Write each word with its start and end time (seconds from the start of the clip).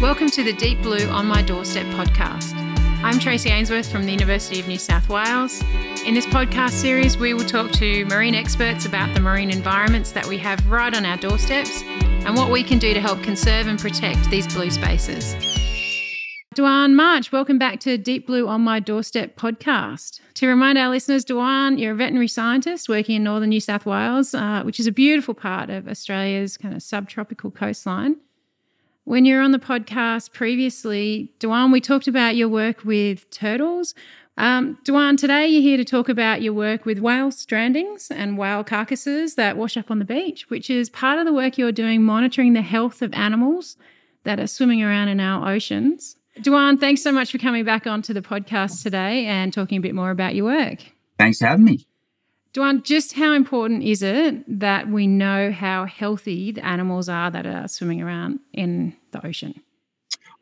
Welcome 0.00 0.30
to 0.30 0.42
the 0.42 0.54
Deep 0.54 0.80
Blue 0.80 1.06
on 1.08 1.26
My 1.26 1.42
Doorstep 1.42 1.84
podcast. 1.88 2.54
I'm 3.04 3.18
Tracy 3.18 3.50
Ainsworth 3.50 3.92
from 3.92 4.06
the 4.06 4.12
University 4.12 4.58
of 4.58 4.66
New 4.66 4.78
South 4.78 5.10
Wales. 5.10 5.60
In 6.06 6.14
this 6.14 6.24
podcast 6.24 6.70
series, 6.70 7.18
we 7.18 7.34
will 7.34 7.44
talk 7.44 7.70
to 7.72 8.06
marine 8.06 8.34
experts 8.34 8.86
about 8.86 9.12
the 9.14 9.20
marine 9.20 9.50
environments 9.50 10.12
that 10.12 10.24
we 10.24 10.38
have 10.38 10.66
right 10.70 10.94
on 10.94 11.04
our 11.04 11.18
doorsteps 11.18 11.82
and 11.82 12.34
what 12.34 12.50
we 12.50 12.62
can 12.62 12.78
do 12.78 12.94
to 12.94 13.00
help 13.00 13.22
conserve 13.22 13.66
and 13.66 13.78
protect 13.78 14.30
these 14.30 14.46
blue 14.54 14.70
spaces. 14.70 15.34
Duan 16.56 16.94
March, 16.94 17.30
welcome 17.30 17.58
back 17.58 17.78
to 17.80 17.98
Deep 17.98 18.26
Blue 18.26 18.48
on 18.48 18.62
My 18.62 18.80
Doorstep 18.80 19.36
podcast. 19.36 20.20
To 20.32 20.46
remind 20.46 20.78
our 20.78 20.88
listeners, 20.88 21.26
Duan, 21.26 21.78
you're 21.78 21.92
a 21.92 21.94
veterinary 21.94 22.28
scientist 22.28 22.88
working 22.88 23.16
in 23.16 23.22
northern 23.22 23.50
New 23.50 23.60
South 23.60 23.84
Wales, 23.84 24.32
uh, 24.32 24.62
which 24.62 24.80
is 24.80 24.86
a 24.86 24.92
beautiful 24.92 25.34
part 25.34 25.68
of 25.68 25.86
Australia's 25.86 26.56
kind 26.56 26.74
of 26.74 26.82
subtropical 26.82 27.50
coastline. 27.50 28.16
When 29.10 29.24
you 29.24 29.34
were 29.34 29.42
on 29.42 29.50
the 29.50 29.58
podcast 29.58 30.32
previously, 30.32 31.32
Duan, 31.40 31.72
we 31.72 31.80
talked 31.80 32.06
about 32.06 32.36
your 32.36 32.48
work 32.48 32.84
with 32.84 33.28
turtles. 33.30 33.92
Um, 34.38 34.78
Duan, 34.84 35.18
today 35.18 35.48
you're 35.48 35.62
here 35.62 35.76
to 35.76 35.84
talk 35.84 36.08
about 36.08 36.42
your 36.42 36.52
work 36.52 36.86
with 36.86 37.00
whale 37.00 37.30
strandings 37.32 38.12
and 38.12 38.38
whale 38.38 38.62
carcasses 38.62 39.34
that 39.34 39.56
wash 39.56 39.76
up 39.76 39.90
on 39.90 39.98
the 39.98 40.04
beach, 40.04 40.48
which 40.48 40.70
is 40.70 40.88
part 40.88 41.18
of 41.18 41.24
the 41.24 41.32
work 41.32 41.58
you're 41.58 41.72
doing 41.72 42.04
monitoring 42.04 42.52
the 42.52 42.62
health 42.62 43.02
of 43.02 43.12
animals 43.12 43.76
that 44.22 44.38
are 44.38 44.46
swimming 44.46 44.80
around 44.80 45.08
in 45.08 45.18
our 45.18 45.52
oceans. 45.52 46.14
Duan, 46.38 46.78
thanks 46.78 47.02
so 47.02 47.10
much 47.10 47.32
for 47.32 47.38
coming 47.38 47.64
back 47.64 47.88
onto 47.88 48.14
the 48.14 48.22
podcast 48.22 48.84
today 48.84 49.26
and 49.26 49.52
talking 49.52 49.78
a 49.78 49.80
bit 49.80 49.96
more 49.96 50.12
about 50.12 50.36
your 50.36 50.44
work. 50.44 50.84
Thanks 51.18 51.40
for 51.40 51.46
having 51.46 51.64
me. 51.64 51.84
Duan, 52.52 52.82
just 52.82 53.12
how 53.12 53.32
important 53.32 53.84
is 53.84 54.02
it 54.02 54.58
that 54.60 54.88
we 54.88 55.06
know 55.06 55.52
how 55.52 55.84
healthy 55.84 56.50
the 56.50 56.64
animals 56.64 57.08
are 57.08 57.30
that 57.30 57.46
are 57.46 57.68
swimming 57.68 58.02
around 58.02 58.40
in 58.52 58.96
the 59.12 59.24
ocean? 59.24 59.62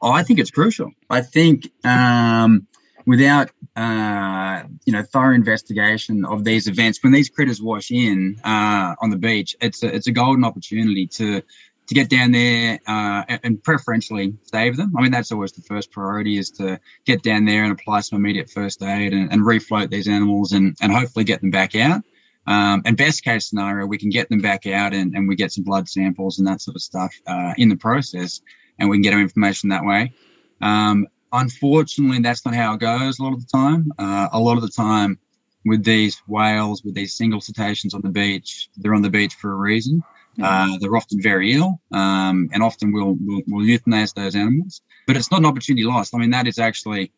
Oh, 0.00 0.10
I 0.10 0.22
think 0.22 0.38
it's 0.38 0.50
crucial. 0.50 0.92
I 1.10 1.20
think 1.20 1.70
um, 1.84 2.66
without 3.04 3.50
uh, 3.76 4.62
you 4.86 4.92
know 4.92 5.02
thorough 5.02 5.34
investigation 5.34 6.24
of 6.24 6.44
these 6.44 6.66
events, 6.66 7.02
when 7.02 7.12
these 7.12 7.28
critters 7.28 7.60
wash 7.60 7.90
in 7.90 8.40
uh, 8.42 8.94
on 9.02 9.10
the 9.10 9.18
beach, 9.18 9.54
it's 9.60 9.82
a, 9.82 9.94
it's 9.94 10.06
a 10.06 10.12
golden 10.12 10.44
opportunity 10.44 11.06
to 11.06 11.42
to 11.88 11.94
get 11.94 12.10
down 12.10 12.32
there 12.32 12.78
uh, 12.86 13.24
and 13.42 13.62
preferentially 13.64 14.34
save 14.42 14.76
them. 14.76 14.94
I 14.96 15.02
mean, 15.02 15.10
that's 15.10 15.32
always 15.32 15.52
the 15.52 15.62
first 15.62 15.90
priority 15.90 16.38
is 16.38 16.50
to 16.52 16.78
get 17.06 17.22
down 17.22 17.46
there 17.46 17.64
and 17.64 17.72
apply 17.72 18.00
some 18.00 18.18
immediate 18.18 18.50
first 18.50 18.82
aid 18.82 19.12
and, 19.12 19.32
and 19.32 19.42
refloat 19.42 19.90
these 19.90 20.06
animals 20.06 20.52
and, 20.52 20.76
and 20.80 20.92
hopefully 20.92 21.24
get 21.24 21.40
them 21.40 21.50
back 21.50 21.74
out. 21.74 22.02
Um, 22.46 22.82
and 22.84 22.96
best 22.96 23.24
case 23.24 23.48
scenario, 23.48 23.86
we 23.86 23.98
can 23.98 24.10
get 24.10 24.28
them 24.28 24.40
back 24.40 24.66
out 24.66 24.94
and, 24.94 25.14
and 25.14 25.28
we 25.28 25.36
get 25.36 25.52
some 25.52 25.64
blood 25.64 25.88
samples 25.88 26.38
and 26.38 26.46
that 26.46 26.60
sort 26.60 26.76
of 26.76 26.82
stuff 26.82 27.14
uh, 27.26 27.54
in 27.58 27.68
the 27.68 27.76
process, 27.76 28.40
and 28.78 28.88
we 28.88 28.96
can 28.96 29.02
get 29.02 29.14
our 29.14 29.20
information 29.20 29.68
that 29.70 29.84
way. 29.84 30.12
Um, 30.60 31.06
unfortunately, 31.32 32.20
that's 32.20 32.44
not 32.44 32.54
how 32.54 32.74
it 32.74 32.80
goes 32.80 33.18
a 33.18 33.22
lot 33.22 33.34
of 33.34 33.40
the 33.40 33.50
time. 33.52 33.92
Uh, 33.98 34.28
a 34.32 34.40
lot 34.40 34.56
of 34.56 34.62
the 34.62 34.70
time, 34.70 35.18
with 35.64 35.84
these 35.84 36.22
whales, 36.26 36.82
with 36.82 36.94
these 36.94 37.14
single 37.14 37.40
cetaceans 37.40 37.92
on 37.92 38.00
the 38.00 38.08
beach, 38.08 38.70
they're 38.76 38.94
on 38.94 39.02
the 39.02 39.10
beach 39.10 39.34
for 39.34 39.52
a 39.52 39.56
reason. 39.56 40.02
Uh, 40.40 40.78
they're 40.80 40.96
often 40.96 41.20
very 41.20 41.52
ill, 41.54 41.80
um, 41.92 42.48
and 42.52 42.62
often 42.62 42.92
we'll, 42.92 43.16
we'll, 43.20 43.42
we'll 43.46 43.66
euthanize 43.66 44.14
those 44.14 44.36
animals. 44.36 44.82
But 45.06 45.16
it's 45.16 45.30
not 45.30 45.40
an 45.40 45.46
opportunity 45.46 45.84
lost. 45.84 46.14
I 46.14 46.18
mean, 46.18 46.30
that 46.30 46.46
is 46.46 46.58
actually 46.58 47.12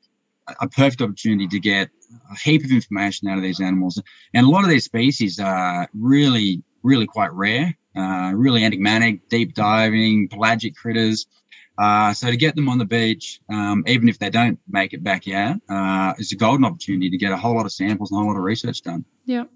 a 0.61 0.69
perfect 0.69 1.03
opportunity 1.03 1.47
to 1.49 1.61
get 1.61 1.91
a 2.31 2.37
heap 2.37 2.65
of 2.65 2.71
information 2.71 3.29
out 3.29 3.37
of 3.37 3.43
these 3.43 3.61
animals. 3.61 4.03
And 4.35 4.47
a 4.47 4.49
lot 4.49 4.65
of 4.65 4.71
these 4.71 4.85
species 4.85 5.39
are 5.39 5.89
really, 5.95 6.63
really 6.83 7.07
quite 7.07 7.33
rare, 7.33 7.77
uh, 7.97 8.33
really 8.35 8.65
enigmatic, 8.65 9.29
deep 9.29 9.55
diving, 9.55 10.29
pelagic 10.29 10.75
critters. 10.77 11.27
Uh, 11.79 12.13
so 12.13 12.31
to 12.31 12.37
get 12.37 12.55
them 12.57 12.69
on 12.69 12.79
the 12.79 12.85
beach, 12.85 13.41
um, 13.49 13.85
even 13.87 14.09
if 14.09 14.19
they 14.19 14.29
don't 14.29 14.59
make 14.69 14.93
it 14.93 15.03
back 15.03 15.27
out, 15.29 15.57
uh, 15.69 16.13
is 16.19 16.33
a 16.33 16.37
golden 16.37 16.65
opportunity 16.65 17.11
to 17.11 17.17
get 17.17 17.33
a 17.33 17.37
whole 17.37 17.57
lot 17.57 17.65
of 17.65 17.73
samples 17.73 18.11
and 18.11 18.19
a 18.19 18.21
whole 18.21 18.31
lot 18.31 18.37
of 18.37 18.45
research 18.45 18.83
done. 18.83 19.05
Yep. 19.25 19.51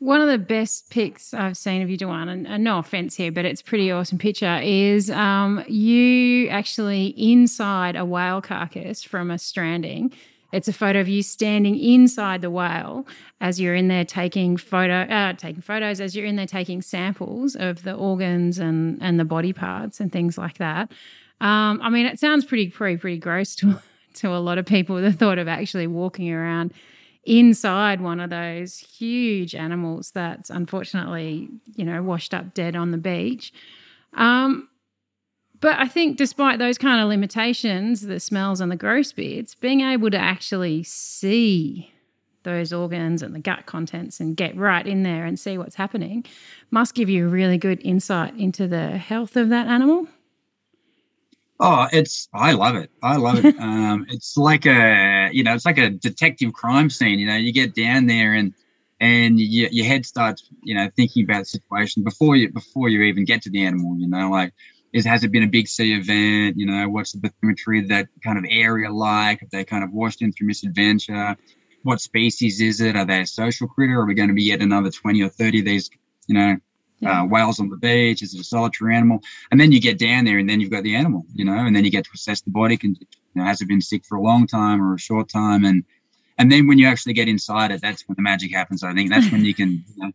One 0.00 0.22
of 0.22 0.28
the 0.28 0.38
best 0.38 0.88
pics 0.88 1.34
I've 1.34 1.58
seen 1.58 1.82
of 1.82 1.90
you, 1.90 1.98
Duan, 1.98 2.30
and, 2.30 2.46
and 2.46 2.64
no 2.64 2.78
offense 2.78 3.14
here, 3.16 3.30
but 3.30 3.44
it's 3.44 3.60
pretty 3.60 3.90
awesome 3.90 4.16
picture, 4.16 4.58
is 4.62 5.10
um, 5.10 5.62
you 5.68 6.48
actually 6.48 7.08
inside 7.18 7.96
a 7.96 8.04
whale 8.06 8.40
carcass 8.40 9.02
from 9.02 9.30
a 9.30 9.38
stranding. 9.38 10.10
It's 10.52 10.68
a 10.68 10.72
photo 10.72 11.00
of 11.00 11.08
you 11.08 11.22
standing 11.22 11.78
inside 11.78 12.40
the 12.40 12.50
whale 12.50 13.06
as 13.42 13.60
you're 13.60 13.74
in 13.74 13.88
there 13.88 14.06
taking 14.06 14.56
photo, 14.56 15.02
uh, 15.02 15.34
taking 15.34 15.60
photos, 15.60 16.00
as 16.00 16.16
you're 16.16 16.24
in 16.24 16.36
there 16.36 16.46
taking 16.46 16.80
samples 16.80 17.54
of 17.54 17.82
the 17.82 17.92
organs 17.92 18.58
and 18.58 18.98
and 19.02 19.20
the 19.20 19.26
body 19.26 19.52
parts 19.52 20.00
and 20.00 20.10
things 20.10 20.38
like 20.38 20.56
that. 20.56 20.90
Um, 21.42 21.78
I 21.82 21.90
mean, 21.90 22.06
it 22.06 22.18
sounds 22.18 22.46
pretty 22.46 22.70
pretty 22.70 22.96
pretty 22.96 23.18
gross 23.18 23.54
to 23.56 23.78
to 24.14 24.34
a 24.34 24.40
lot 24.40 24.56
of 24.56 24.64
people. 24.64 24.96
The 24.96 25.12
thought 25.12 25.38
of 25.38 25.46
actually 25.46 25.86
walking 25.86 26.32
around 26.32 26.72
inside 27.30 28.00
one 28.00 28.18
of 28.18 28.28
those 28.28 28.78
huge 28.78 29.54
animals 29.54 30.10
that's 30.10 30.50
unfortunately, 30.50 31.48
you 31.76 31.84
know, 31.84 32.02
washed 32.02 32.34
up 32.34 32.54
dead 32.54 32.74
on 32.74 32.90
the 32.90 32.98
beach. 32.98 33.52
Um, 34.14 34.68
but 35.60 35.78
I 35.78 35.86
think 35.86 36.16
despite 36.16 36.58
those 36.58 36.76
kind 36.76 37.00
of 37.00 37.08
limitations, 37.08 38.02
the 38.02 38.18
smells 38.18 38.60
and 38.60 38.72
the 38.72 38.76
gross 38.76 39.12
bits, 39.12 39.54
being 39.54 39.82
able 39.82 40.10
to 40.10 40.18
actually 40.18 40.82
see 40.82 41.92
those 42.42 42.72
organs 42.72 43.22
and 43.22 43.32
the 43.32 43.38
gut 43.38 43.66
contents 43.66 44.18
and 44.18 44.36
get 44.36 44.56
right 44.56 44.86
in 44.86 45.04
there 45.04 45.24
and 45.24 45.38
see 45.38 45.56
what's 45.56 45.76
happening 45.76 46.24
must 46.72 46.94
give 46.94 47.08
you 47.08 47.26
a 47.26 47.28
really 47.28 47.58
good 47.58 47.80
insight 47.84 48.34
into 48.36 48.66
the 48.66 48.98
health 48.98 49.36
of 49.36 49.50
that 49.50 49.68
animal. 49.68 50.08
Oh, 51.60 51.86
it's 51.92 52.26
I 52.32 52.52
love 52.52 52.74
it. 52.74 52.90
I 53.02 53.16
love 53.16 53.44
it. 53.44 53.54
um, 53.60 54.06
it's 54.08 54.36
like 54.36 54.66
a 54.66 55.19
you 55.32 55.44
know, 55.44 55.54
it's 55.54 55.66
like 55.66 55.78
a 55.78 55.90
detective 55.90 56.52
crime 56.52 56.90
scene. 56.90 57.18
You 57.18 57.26
know, 57.26 57.36
you 57.36 57.52
get 57.52 57.74
down 57.74 58.06
there 58.06 58.34
and 58.34 58.54
and 59.00 59.40
you, 59.40 59.68
your 59.70 59.86
head 59.86 60.04
starts 60.04 60.48
you 60.62 60.74
know 60.74 60.90
thinking 60.94 61.24
about 61.24 61.40
the 61.40 61.46
situation 61.46 62.04
before 62.04 62.36
you 62.36 62.52
before 62.52 62.88
you 62.88 63.02
even 63.02 63.24
get 63.24 63.42
to 63.42 63.50
the 63.50 63.64
animal. 63.64 63.96
You 63.98 64.08
know, 64.08 64.30
like 64.30 64.52
is 64.92 65.04
has 65.06 65.24
it 65.24 65.32
been 65.32 65.42
a 65.42 65.48
big 65.48 65.68
sea 65.68 65.94
event? 65.94 66.58
You 66.58 66.66
know, 66.66 66.88
what's 66.88 67.12
the 67.12 67.18
bathymetry 67.18 67.82
of 67.82 67.88
that 67.88 68.08
kind 68.22 68.38
of 68.38 68.44
area 68.48 68.90
like? 68.90 69.40
Have 69.40 69.50
they 69.50 69.64
kind 69.64 69.84
of 69.84 69.92
washed 69.92 70.22
in 70.22 70.32
through 70.32 70.48
misadventure? 70.48 71.36
What 71.82 72.00
species 72.00 72.60
is 72.60 72.80
it? 72.80 72.96
Are 72.96 73.06
they 73.06 73.20
a 73.20 73.26
social 73.26 73.68
critter? 73.68 74.00
Are 74.00 74.06
we 74.06 74.14
going 74.14 74.28
to 74.28 74.34
be 74.34 74.44
yet 74.44 74.60
another 74.60 74.90
twenty 74.90 75.22
or 75.22 75.28
thirty 75.28 75.60
of 75.60 75.64
these? 75.64 75.90
You 76.26 76.34
know, 76.34 76.56
yeah. 77.00 77.22
uh, 77.22 77.26
whales 77.26 77.60
on 77.60 77.68
the 77.68 77.76
beach? 77.76 78.22
Is 78.22 78.34
it 78.34 78.40
a 78.40 78.44
solitary 78.44 78.94
animal? 78.94 79.20
And 79.50 79.60
then 79.60 79.72
you 79.72 79.80
get 79.80 79.98
down 79.98 80.24
there, 80.24 80.38
and 80.38 80.48
then 80.48 80.60
you've 80.60 80.70
got 80.70 80.82
the 80.82 80.96
animal, 80.96 81.24
you 81.34 81.44
know, 81.44 81.58
and 81.58 81.74
then 81.74 81.84
you 81.84 81.90
get 81.90 82.04
to 82.04 82.10
assess 82.14 82.42
the 82.42 82.50
body 82.50 82.76
condition. 82.76 83.06
You 83.34 83.42
know, 83.42 83.48
has 83.48 83.60
it 83.60 83.68
been 83.68 83.80
sick 83.80 84.04
for 84.04 84.16
a 84.16 84.22
long 84.22 84.46
time 84.46 84.82
or 84.82 84.94
a 84.94 84.98
short 84.98 85.28
time? 85.28 85.64
And 85.64 85.84
and 86.38 86.50
then 86.50 86.66
when 86.66 86.78
you 86.78 86.86
actually 86.86 87.12
get 87.12 87.28
inside 87.28 87.70
it, 87.70 87.82
that's 87.82 88.06
when 88.08 88.16
the 88.16 88.22
magic 88.22 88.52
happens. 88.52 88.82
I 88.82 88.94
think 88.94 89.10
that's 89.10 89.30
when 89.30 89.44
you 89.44 89.54
can 89.54 89.84
you 89.94 90.06
know, 90.06 90.12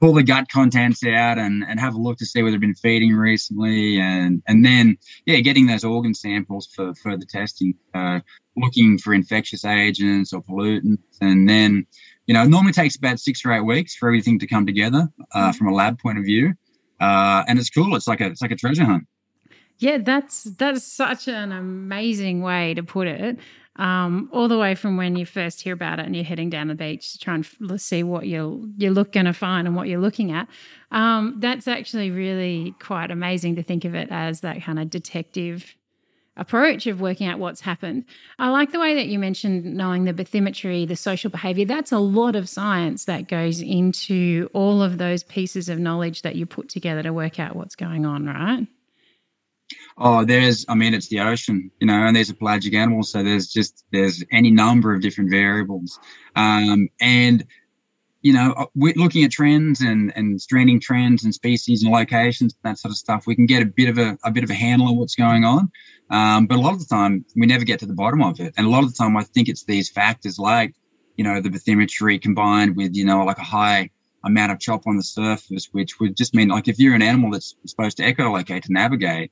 pull 0.00 0.14
the 0.14 0.22
gut 0.22 0.48
contents 0.48 1.04
out 1.04 1.38
and, 1.38 1.64
and 1.66 1.80
have 1.80 1.94
a 1.94 2.00
look 2.00 2.18
to 2.18 2.26
see 2.26 2.42
whether 2.42 2.52
they've 2.52 2.60
been 2.60 2.74
feeding 2.74 3.14
recently, 3.14 4.00
and 4.00 4.42
and 4.46 4.64
then 4.64 4.98
yeah, 5.26 5.40
getting 5.40 5.66
those 5.66 5.84
organ 5.84 6.14
samples 6.14 6.68
for 6.74 6.94
further 6.94 7.26
testing, 7.28 7.74
uh, 7.94 8.20
looking 8.56 8.98
for 8.98 9.14
infectious 9.14 9.64
agents 9.64 10.32
or 10.32 10.42
pollutants, 10.42 10.98
and 11.20 11.48
then 11.48 11.86
you 12.28 12.34
know, 12.34 12.42
it 12.42 12.48
normally 12.48 12.72
takes 12.72 12.94
about 12.94 13.18
six 13.18 13.44
or 13.44 13.52
eight 13.52 13.62
weeks 13.62 13.96
for 13.96 14.08
everything 14.08 14.38
to 14.38 14.46
come 14.46 14.66
together 14.66 15.08
uh, 15.32 15.50
from 15.50 15.66
a 15.66 15.74
lab 15.74 15.98
point 15.98 16.18
of 16.18 16.24
view. 16.24 16.52
Uh, 17.00 17.42
and 17.48 17.58
it's 17.58 17.70
cool. 17.70 17.96
It's 17.96 18.06
like 18.06 18.20
a 18.20 18.26
it's 18.26 18.42
like 18.42 18.50
a 18.50 18.56
treasure 18.56 18.84
hunt. 18.84 19.06
Yeah, 19.78 19.98
that's 19.98 20.44
that's 20.44 20.84
such 20.84 21.26
an 21.26 21.52
amazing 21.52 22.42
way 22.42 22.74
to 22.74 22.82
put 22.82 23.08
it. 23.08 23.38
Um, 23.76 24.28
all 24.32 24.48
the 24.48 24.58
way 24.58 24.74
from 24.74 24.96
when 24.96 25.14
you 25.16 25.24
first 25.24 25.62
hear 25.62 25.72
about 25.72 26.00
it 26.00 26.06
and 26.06 26.14
you're 26.14 26.24
heading 26.24 26.50
down 26.50 26.66
the 26.66 26.74
beach 26.74 27.12
to 27.12 27.18
try 27.18 27.36
and 27.36 27.44
f- 27.44 27.80
see 27.80 28.02
what 28.02 28.26
you're 28.26 28.60
you're 28.76 28.90
looking 28.90 29.24
to 29.24 29.32
find 29.32 29.66
and 29.66 29.74
what 29.74 29.88
you're 29.88 30.00
looking 30.00 30.32
at. 30.32 30.48
Um, 30.90 31.36
that's 31.38 31.66
actually 31.66 32.10
really 32.10 32.74
quite 32.78 33.10
amazing 33.10 33.56
to 33.56 33.62
think 33.62 33.86
of 33.86 33.94
it 33.94 34.08
as 34.10 34.40
that 34.40 34.62
kind 34.62 34.78
of 34.78 34.90
detective 34.90 35.76
approach 36.38 36.86
of 36.86 37.00
working 37.00 37.26
out 37.26 37.38
what's 37.38 37.60
happened. 37.60 38.04
I 38.38 38.48
like 38.48 38.72
the 38.72 38.80
way 38.80 38.94
that 38.94 39.08
you 39.08 39.18
mentioned 39.18 39.64
knowing 39.64 40.04
the 40.04 40.14
bathymetry, 40.14 40.86
the 40.86 40.96
social 40.96 41.30
behavior. 41.30 41.64
That's 41.64 41.92
a 41.92 41.98
lot 41.98 42.36
of 42.36 42.48
science 42.48 43.04
that 43.06 43.28
goes 43.28 43.60
into 43.60 44.48
all 44.52 44.82
of 44.82 44.98
those 44.98 45.22
pieces 45.22 45.68
of 45.68 45.78
knowledge 45.78 46.22
that 46.22 46.36
you 46.36 46.46
put 46.46 46.68
together 46.68 47.02
to 47.02 47.12
work 47.12 47.38
out 47.38 47.56
what's 47.56 47.76
going 47.76 48.06
on, 48.06 48.26
right? 48.26 48.66
Oh, 49.98 50.24
there's, 50.24 50.64
I 50.68 50.74
mean, 50.74 50.94
it's 50.94 51.08
the 51.08 51.20
ocean, 51.20 51.70
you 51.80 51.86
know, 51.86 52.06
and 52.06 52.16
there's 52.16 52.30
a 52.30 52.34
pelagic 52.34 52.72
animal. 52.74 53.02
So 53.02 53.22
there's 53.22 53.48
just, 53.48 53.84
there's 53.92 54.24
any 54.32 54.50
number 54.50 54.94
of 54.94 55.02
different 55.02 55.30
variables. 55.30 55.98
Um, 56.36 56.88
and 57.00 57.44
you 58.20 58.32
know, 58.32 58.52
uh, 58.56 58.66
we're 58.74 58.94
looking 58.94 59.24
at 59.24 59.30
trends 59.30 59.80
and, 59.80 60.12
and 60.16 60.40
stranding 60.40 60.80
trends 60.80 61.24
and 61.24 61.34
species 61.34 61.82
and 61.82 61.92
locations, 61.92 62.54
that 62.62 62.78
sort 62.78 62.90
of 62.90 62.96
stuff, 62.96 63.26
we 63.26 63.36
can 63.36 63.46
get 63.46 63.62
a 63.62 63.66
bit 63.66 63.88
of 63.88 63.98
a, 63.98 64.18
a 64.24 64.30
bit 64.30 64.44
of 64.44 64.50
a 64.50 64.54
handle 64.54 64.88
on 64.88 64.96
what's 64.96 65.14
going 65.14 65.44
on. 65.44 65.70
Um, 66.10 66.46
but 66.46 66.58
a 66.58 66.60
lot 66.60 66.72
of 66.72 66.80
the 66.80 66.86
time, 66.86 67.24
we 67.36 67.46
never 67.46 67.64
get 67.64 67.80
to 67.80 67.86
the 67.86 67.94
bottom 67.94 68.22
of 68.22 68.40
it. 68.40 68.54
And 68.56 68.66
a 68.66 68.70
lot 68.70 68.82
of 68.82 68.92
the 68.92 68.96
time, 68.96 69.16
I 69.16 69.22
think 69.22 69.48
it's 69.48 69.64
these 69.64 69.90
factors 69.90 70.38
like, 70.38 70.74
you 71.16 71.24
know, 71.24 71.40
the 71.40 71.50
bathymetry 71.50 72.20
combined 72.20 72.76
with, 72.76 72.96
you 72.96 73.04
know, 73.04 73.24
like 73.24 73.38
a 73.38 73.44
high 73.44 73.90
amount 74.24 74.52
of 74.52 74.58
chop 74.58 74.86
on 74.86 74.96
the 74.96 75.02
surface, 75.02 75.68
which 75.70 76.00
would 76.00 76.16
just 76.16 76.34
mean 76.34 76.48
like 76.48 76.66
if 76.66 76.78
you're 76.78 76.94
an 76.94 77.02
animal 77.02 77.30
that's 77.30 77.54
supposed 77.66 77.98
to 77.98 78.02
echolocate 78.02 78.62
to 78.62 78.72
navigate, 78.72 79.30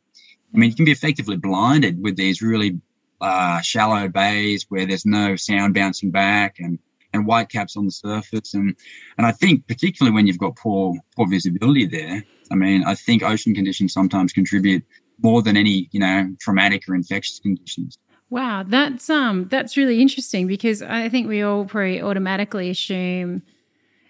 I 0.55 0.59
mean, 0.59 0.71
you 0.71 0.77
can 0.77 0.85
be 0.85 0.93
effectively 0.93 1.37
blinded 1.37 2.01
with 2.01 2.17
these 2.17 2.41
really 2.41 2.81
uh, 3.21 3.61
shallow 3.63 4.09
bays 4.09 4.67
where 4.69 4.87
there's 4.87 5.07
no 5.07 5.37
sound 5.37 5.75
bouncing 5.75 6.11
back 6.11 6.57
and 6.59 6.79
and 7.17 7.27
white 7.27 7.49
caps 7.49 7.77
on 7.77 7.85
the 7.85 7.91
surface. 7.91 8.55
And 8.55 8.77
and 9.19 9.27
I 9.27 9.33
think 9.33 9.67
particularly 9.67 10.15
when 10.15 10.27
you've 10.27 10.39
got 10.39 10.57
poor 10.57 10.95
poor 11.17 11.29
visibility 11.29 11.87
there 11.87 12.25
I 12.51 12.55
mean 12.55 12.85
I 12.85 12.95
think 12.95 13.23
ocean 13.23 13.55
conditions 13.55 13.93
sometimes 13.93 14.33
contribute 14.33 14.85
more 15.23 15.43
than 15.43 15.57
any 15.57 15.89
you 15.93 16.01
know 16.01 16.35
traumatic 16.41 16.89
or 16.89 16.95
infectious 16.95 17.41
conditions. 17.41 17.99
Wow 18.31 18.65
that's 18.67 19.09
um 19.11 19.49
that's 19.49 19.77
really 19.77 20.01
interesting 20.01 20.47
because 20.47 20.83
I 20.83 21.09
think 21.09 21.29
we 21.29 21.43
all 21.43 21.65
probably 21.65 22.03
automatically 22.03 22.71
assume 22.71 23.43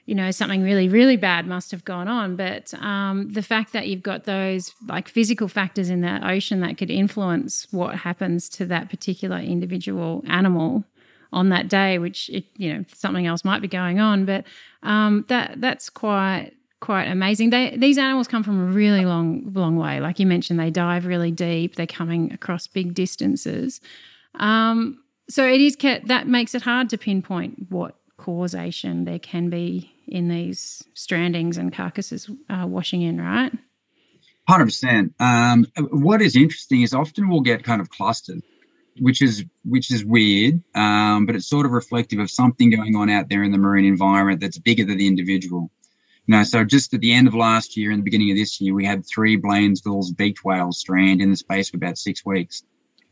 you 0.07 0.15
know 0.15 0.31
something 0.31 0.63
really 0.63 0.89
really 0.89 1.17
bad 1.17 1.47
must 1.47 1.71
have 1.73 1.85
gone 1.85 2.09
on. 2.09 2.37
But 2.37 2.73
um, 2.75 3.33
the 3.33 3.43
fact 3.43 3.73
that 3.73 3.89
you've 3.89 4.03
got 4.03 4.25
those 4.25 4.73
like 4.89 5.09
physical 5.09 5.49
factors 5.49 5.91
in 5.91 6.01
that 6.03 6.25
ocean 6.25 6.61
that 6.61 6.79
could 6.79 6.91
influence 6.91 7.67
what 7.71 7.97
happens 7.97 8.49
to 8.51 8.67
that 8.67 8.89
particular 8.89 9.39
individual 9.39 10.25
animal 10.29 10.85
on 11.37 11.51
that 11.51 11.69
day 11.69 11.99
which 11.99 12.31
it, 12.31 12.45
you 12.57 12.73
know 12.73 12.85
something 12.95 13.27
else 13.27 13.45
might 13.45 13.61
be 13.61 13.69
going 13.69 14.01
on. 14.01 14.25
But 14.25 14.45
um, 14.83 15.25
that 15.29 15.61
that's 15.61 15.91
quite 15.91 16.53
quite 16.81 17.05
amazing. 17.05 17.51
They, 17.51 17.77
these 17.77 17.99
animals 17.99 18.27
come 18.27 18.43
from 18.43 18.61
a 18.61 18.73
really 18.73 19.05
long 19.05 19.53
long 19.53 19.77
way. 19.77 20.01
Like 20.01 20.19
you 20.19 20.27
mentioned 20.27 20.59
they 20.59 20.71
dive 20.71 21.05
really 21.07 21.31
deep. 21.31 21.77
They're 21.77 21.87
coming 21.87 22.33
across 22.33 22.67
big 22.67 22.95
distances. 22.95 23.81
Um, 24.35 25.03
so 25.29 25.47
it 25.47 25.61
is 25.61 25.77
that 26.05 26.27
makes 26.27 26.55
it 26.55 26.63
hard 26.63 26.89
to 26.91 26.99
pinpoint 26.99 27.67
what 27.71 27.97
causation 28.17 29.05
there 29.05 29.19
can 29.19 29.51
be 29.51 29.93
in 30.07 30.29
these 30.29 30.85
strandings 30.95 31.59
and 31.59 31.73
carcasses 31.73 32.31
uh, 32.49 32.67
washing 32.67 33.03
in, 33.03 33.21
right? 33.21 33.53
Hundred 34.49 34.63
um, 34.63 34.69
percent. 34.69 35.15
What 35.91 36.23
is 36.23 36.37
interesting 36.37 36.83
is 36.83 36.95
often 36.95 37.29
we'll 37.29 37.41
get 37.41 37.65
kind 37.65 37.81
of 37.81 37.91
clusters, 37.91 38.43
which 39.01 39.23
is 39.23 39.45
which 39.65 39.91
is 39.91 40.05
weird, 40.05 40.63
um, 40.75 41.27
but 41.27 41.37
it's 41.37 41.49
sort 41.49 41.67
of 41.67 41.73
reflective 41.73 42.19
of 42.19 42.31
something 42.31 42.71
going 42.71 42.97
on 42.97 43.11
out 43.11 43.29
there 43.29 43.43
in 43.43 43.53
the 43.53 43.59
marine 43.59 43.85
environment 43.85 44.41
that's 44.41 44.59
bigger 44.59 44.85
than 44.85 44.99
the 44.99 45.07
individual. 45.07 45.71
You 46.27 46.37
know, 46.37 46.43
so 46.43 46.65
just 46.65 46.93
at 46.93 47.01
the 47.01 47.13
end 47.13 47.29
of 47.29 47.35
last 47.35 47.77
year 47.77 47.91
and 47.91 48.01
the 48.01 48.05
beginning 48.05 48.33
of 48.33 48.37
this 48.37 48.61
year, 48.61 48.75
we 48.75 48.85
had 48.85 49.07
three 49.07 49.37
Blainville's 49.37 50.13
beaked 50.13 50.45
whales 50.45 50.79
strand 50.79 51.23
in 51.23 51.31
the 51.31 51.37
space 51.37 51.69
of 51.69 51.75
about 51.77 51.99
six 51.99 52.25
weeks. 52.25 52.65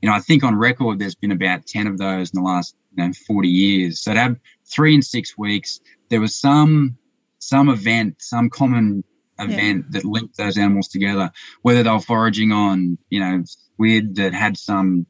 You 0.03 0.09
know, 0.09 0.17
I 0.17 0.21
think 0.21 0.43
on 0.43 0.57
record 0.57 0.99
there's 0.99 1.15
been 1.15 1.33
about 1.33 1.67
ten 1.67 1.87
of 1.87 1.99
those 1.99 2.31
in 2.31 2.43
the 2.43 2.47
last 2.47 2.75
you 2.97 3.07
know 3.07 3.13
40 3.27 3.49
years. 3.49 4.03
So 4.03 4.15
to 4.15 4.21
have 4.21 4.37
three 4.65 4.95
in 4.95 5.03
six 5.03 5.39
weeks 5.39 5.81
there 6.09 6.21
was 6.21 6.37
some 6.37 6.99
some 7.39 7.69
event, 7.69 8.17
some 8.21 8.51
common 8.51 9.05
event 9.39 9.87
yeah. 9.91 10.01
that 10.01 10.05
linked 10.05 10.37
those 10.37 10.57
animals 10.59 10.89
together, 10.89 11.31
whether 11.63 11.83
they 11.83 11.91
were 11.91 12.01
foraging 12.01 12.53
on, 12.53 12.99
you 13.11 13.21
know, 13.21 13.43
squid 13.45 14.17
that 14.17 14.33
had 14.33 14.57
some 14.57 15.07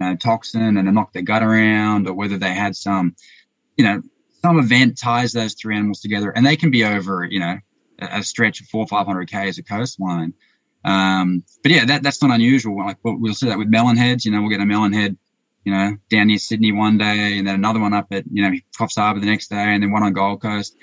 you 0.00 0.06
know, 0.06 0.16
toxin 0.16 0.76
and 0.76 0.88
it 0.88 0.92
knocked 0.92 1.14
their 1.14 1.22
gut 1.22 1.42
around, 1.42 2.08
or 2.08 2.14
whether 2.14 2.38
they 2.38 2.52
had 2.52 2.76
some, 2.76 3.14
you 3.76 3.84
know, 3.84 4.02
some 4.42 4.58
event 4.58 4.98
ties 4.98 5.32
those 5.32 5.54
three 5.54 5.76
animals 5.76 6.00
together, 6.00 6.30
and 6.30 6.44
they 6.44 6.56
can 6.56 6.70
be 6.70 6.84
over, 6.84 7.24
you 7.24 7.40
know, 7.40 7.56
a, 7.98 8.22
stretch 8.22 8.60
of 8.60 8.66
four 8.66 8.82
or 8.82 8.86
five 8.86 9.06
hundred 9.06 9.30
k's 9.30 9.58
of 9.58 9.66
coastline. 9.66 10.34
Um, 10.84 11.44
but 11.62 11.72
yeah, 11.72 11.86
that, 11.86 12.02
that's 12.02 12.22
not 12.22 12.34
unusual. 12.34 12.76
Like 12.78 12.98
we'll 13.02 13.34
see 13.34 13.48
that 13.48 13.58
with 13.58 13.68
melon 13.68 13.96
heads. 13.96 14.24
You 14.24 14.32
know, 14.32 14.40
we'll 14.40 14.50
get 14.50 14.60
a 14.60 14.66
melon 14.66 14.92
head, 14.92 15.16
you 15.64 15.72
know, 15.72 15.96
down 16.10 16.26
near 16.26 16.38
Sydney 16.38 16.72
one 16.72 16.98
day 16.98 17.38
and 17.38 17.46
then 17.46 17.54
another 17.54 17.80
one 17.80 17.94
up 17.94 18.08
at, 18.10 18.24
you 18.30 18.42
know, 18.42 18.56
Coffs 18.78 18.96
Harbour 18.96 19.20
the 19.20 19.26
next 19.26 19.48
day 19.48 19.56
and 19.56 19.82
then 19.82 19.92
one 19.92 20.02
on 20.02 20.12
Gold 20.12 20.42
Coast. 20.42 20.76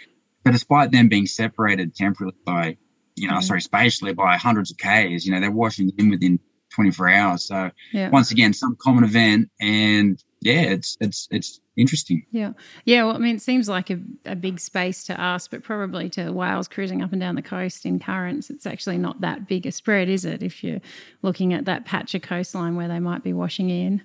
But 0.43 0.51
despite 0.51 0.91
them 0.91 1.07
being 1.07 1.27
separated 1.27 1.95
temporarily 1.95 2.37
by, 2.43 2.77
you 3.15 3.27
know, 3.27 3.35
mm-hmm. 3.35 3.41
sorry, 3.43 3.61
spatially 3.61 4.13
by 4.13 4.37
hundreds 4.37 4.71
of 4.71 4.77
Ks, 4.77 5.25
you 5.25 5.33
know, 5.33 5.39
they're 5.39 5.51
washing 5.51 5.91
in 5.99 6.09
within 6.09 6.39
24 6.73 7.09
hours. 7.09 7.43
So 7.43 7.71
yeah. 7.91 8.09
once 8.09 8.31
again, 8.31 8.53
some 8.53 8.75
common 8.75 9.03
event 9.03 9.49
and 9.59 10.21
yeah, 10.41 10.61
it's, 10.61 10.97
it's, 10.99 11.27
it's 11.29 11.59
interesting. 11.77 12.25
Yeah. 12.31 12.53
Yeah. 12.85 13.03
Well, 13.03 13.15
I 13.15 13.19
mean, 13.19 13.35
it 13.35 13.41
seems 13.41 13.69
like 13.69 13.89
a, 13.91 13.99
a 14.25 14.35
big 14.35 14.59
space 14.59 15.03
to 15.05 15.21
us, 15.21 15.47
but 15.47 15.63
probably 15.63 16.09
to 16.11 16.31
whales 16.31 16.67
cruising 16.67 17.03
up 17.03 17.11
and 17.11 17.21
down 17.21 17.35
the 17.35 17.41
coast 17.41 17.85
in 17.85 17.99
currents, 17.99 18.49
it's 18.49 18.65
actually 18.65 18.97
not 18.97 19.21
that 19.21 19.47
big 19.47 19.67
a 19.67 19.71
spread, 19.71 20.09
is 20.09 20.25
it? 20.25 20.41
If 20.41 20.63
you're 20.63 20.81
looking 21.21 21.53
at 21.53 21.65
that 21.65 21.85
patch 21.85 22.15
of 22.15 22.23
coastline 22.23 22.75
where 22.75 22.87
they 22.87 22.99
might 22.99 23.23
be 23.23 23.33
washing 23.33 23.69
in. 23.69 24.01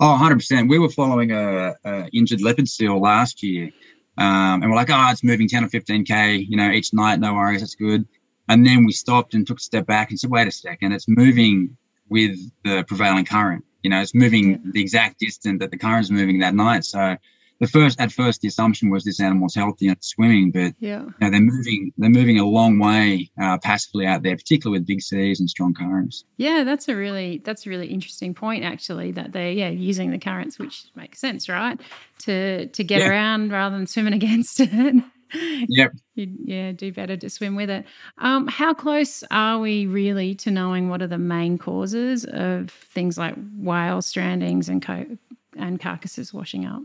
Oh, 0.00 0.18
100%. 0.20 0.68
We 0.68 0.78
were 0.78 0.90
following 0.90 1.32
a, 1.32 1.74
a 1.84 2.08
injured 2.12 2.42
leopard 2.42 2.68
seal 2.68 3.00
last 3.00 3.42
year. 3.42 3.70
Um, 4.16 4.62
and 4.62 4.70
we're 4.70 4.76
like, 4.76 4.90
oh, 4.90 5.08
it's 5.10 5.24
moving 5.24 5.48
10 5.48 5.64
or 5.64 5.68
15K, 5.68 6.44
you 6.48 6.56
know, 6.56 6.70
each 6.70 6.92
night. 6.92 7.20
No 7.20 7.34
worries. 7.34 7.60
That's 7.60 7.76
good. 7.76 8.06
And 8.48 8.66
then 8.66 8.84
we 8.84 8.92
stopped 8.92 9.34
and 9.34 9.46
took 9.46 9.58
a 9.58 9.62
step 9.62 9.86
back 9.86 10.10
and 10.10 10.18
said, 10.18 10.30
wait 10.30 10.48
a 10.48 10.52
second. 10.52 10.92
It's 10.92 11.06
moving 11.08 11.76
with 12.08 12.38
the 12.64 12.84
prevailing 12.86 13.24
current. 13.24 13.64
You 13.82 13.90
know, 13.90 14.00
it's 14.00 14.14
moving 14.14 14.72
the 14.72 14.80
exact 14.80 15.18
distance 15.18 15.60
that 15.60 15.70
the 15.70 15.78
current's 15.78 16.10
moving 16.10 16.40
that 16.40 16.54
night. 16.54 16.84
So 16.84 17.16
the 17.60 17.66
first 17.66 18.00
at 18.00 18.12
first 18.12 18.40
the 18.40 18.48
assumption 18.48 18.90
was 18.90 19.04
this 19.04 19.20
animal's 19.20 19.54
healthy 19.54 19.88
and 19.88 19.96
swimming, 20.00 20.50
but 20.50 20.74
yeah. 20.78 21.02
You 21.02 21.14
know, 21.20 21.30
they're 21.30 21.40
moving 21.40 21.92
they're 21.98 22.10
moving 22.10 22.38
a 22.38 22.46
long 22.46 22.78
way 22.78 23.30
uh, 23.40 23.58
passively 23.58 24.06
out 24.06 24.22
there, 24.22 24.36
particularly 24.36 24.80
with 24.80 24.86
big 24.86 25.00
seas 25.00 25.40
and 25.40 25.48
strong 25.48 25.74
currents. 25.74 26.24
Yeah, 26.36 26.64
that's 26.64 26.88
a 26.88 26.96
really 26.96 27.38
that's 27.44 27.66
a 27.66 27.70
really 27.70 27.88
interesting 27.88 28.34
point 28.34 28.64
actually 28.64 29.12
that 29.12 29.32
they're 29.32 29.52
yeah 29.52 29.70
using 29.70 30.10
the 30.10 30.18
currents, 30.18 30.58
which 30.58 30.86
makes 30.94 31.20
sense, 31.20 31.48
right? 31.48 31.80
To 32.20 32.66
to 32.66 32.84
get 32.84 33.00
yeah. 33.00 33.10
around 33.10 33.52
rather 33.52 33.76
than 33.76 33.86
swimming 33.86 34.12
against 34.14 34.60
it. 34.60 35.02
Yep. 35.32 35.92
You'd, 36.14 36.36
yeah, 36.44 36.72
do 36.72 36.92
better 36.92 37.16
to 37.16 37.30
swim 37.30 37.54
with 37.54 37.70
it. 37.70 37.84
Um, 38.18 38.46
how 38.48 38.74
close 38.74 39.22
are 39.30 39.58
we 39.58 39.86
really 39.86 40.34
to 40.36 40.50
knowing 40.50 40.88
what 40.88 41.02
are 41.02 41.06
the 41.06 41.18
main 41.18 41.58
causes 41.58 42.24
of 42.24 42.70
things 42.70 43.16
like 43.18 43.34
whale 43.56 43.98
strandings 43.98 44.68
and 44.68 44.82
co- 44.82 45.18
and 45.56 45.80
carcasses 45.80 46.32
washing 46.32 46.64
up? 46.66 46.82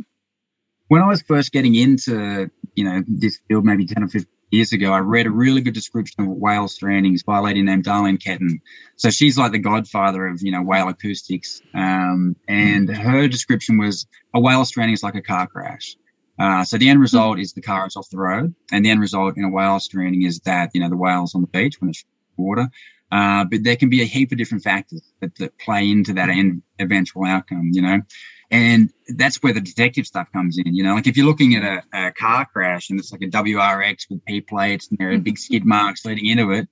when 0.93 1.01
I 1.01 1.07
was 1.07 1.23
first 1.23 1.51
getting 1.51 1.73
into, 1.73 2.51
you 2.75 2.83
know, 2.83 3.01
this 3.07 3.39
field 3.47 3.65
maybe 3.65 3.87
10 3.87 4.03
or 4.03 4.07
15 4.07 4.27
years 4.51 4.73
ago, 4.73 4.91
I 4.91 4.99
read 4.99 5.25
a 5.25 5.31
really 5.31 5.61
good 5.61 5.73
description 5.73 6.23
of 6.23 6.29
whale 6.29 6.67
strandings 6.67 7.25
by 7.25 7.39
a 7.39 7.41
lady 7.41 7.63
named 7.63 7.85
Darlene 7.85 8.21
Ketten. 8.21 8.61
So 8.97 9.09
she's 9.09 9.35
like 9.35 9.51
the 9.51 9.59
godfather 9.59 10.27
of, 10.27 10.43
you 10.43 10.51
know, 10.51 10.61
whale 10.61 10.89
acoustics. 10.89 11.61
Um, 11.73 12.35
and 12.47 12.95
her 12.95 13.27
description 13.27 13.79
was 13.79 14.05
a 14.35 14.39
whale 14.39 14.65
stranding 14.65 14.93
is 14.93 15.01
like 15.01 15.15
a 15.15 15.23
car 15.23 15.47
crash. 15.47 15.95
Uh, 16.39 16.63
so 16.63 16.77
the 16.77 16.89
end 16.89 16.99
result 16.99 17.39
is 17.39 17.53
the 17.53 17.61
car 17.61 17.85
is 17.85 17.95
off 17.95 18.09
the 18.09 18.17
road, 18.17 18.53
and 18.71 18.83
the 18.83 18.89
end 18.89 19.01
result 19.01 19.37
in 19.37 19.43
a 19.43 19.49
whale 19.49 19.79
stranding 19.79 20.23
is 20.23 20.39
that 20.41 20.71
you 20.73 20.81
know 20.81 20.89
the 20.89 20.97
whale's 20.97 21.35
on 21.35 21.41
the 21.41 21.47
beach 21.47 21.79
when 21.79 21.89
it's 21.89 22.05
water. 22.37 22.69
Uh, 23.11 23.45
but 23.45 23.63
there 23.63 23.75
can 23.75 23.89
be 23.89 24.01
a 24.01 24.05
heap 24.05 24.31
of 24.31 24.39
different 24.39 24.63
factors 24.63 25.01
that, 25.21 25.35
that 25.35 25.55
play 25.59 25.87
into 25.87 26.13
that 26.13 26.29
end 26.29 26.63
eventual 26.79 27.25
outcome. 27.25 27.69
You 27.71 27.83
know, 27.83 28.01
and 28.49 28.91
that's 29.07 29.41
where 29.43 29.53
the 29.53 29.61
detective 29.61 30.07
stuff 30.07 30.31
comes 30.31 30.57
in. 30.57 30.73
You 30.73 30.83
know, 30.83 30.95
like 30.95 31.07
if 31.07 31.17
you're 31.17 31.27
looking 31.27 31.55
at 31.55 31.63
a, 31.63 32.07
a 32.07 32.11
car 32.11 32.45
crash 32.45 32.89
and 32.89 32.99
it's 32.99 33.11
like 33.11 33.21
a 33.21 33.27
WRX 33.27 34.09
with 34.09 34.25
P 34.25 34.41
plates 34.41 34.87
and 34.89 34.97
there 34.97 35.11
are 35.11 35.17
big 35.19 35.37
skid 35.37 35.65
marks 35.65 36.05
leading 36.05 36.25
into 36.25 36.51
it, 36.51 36.67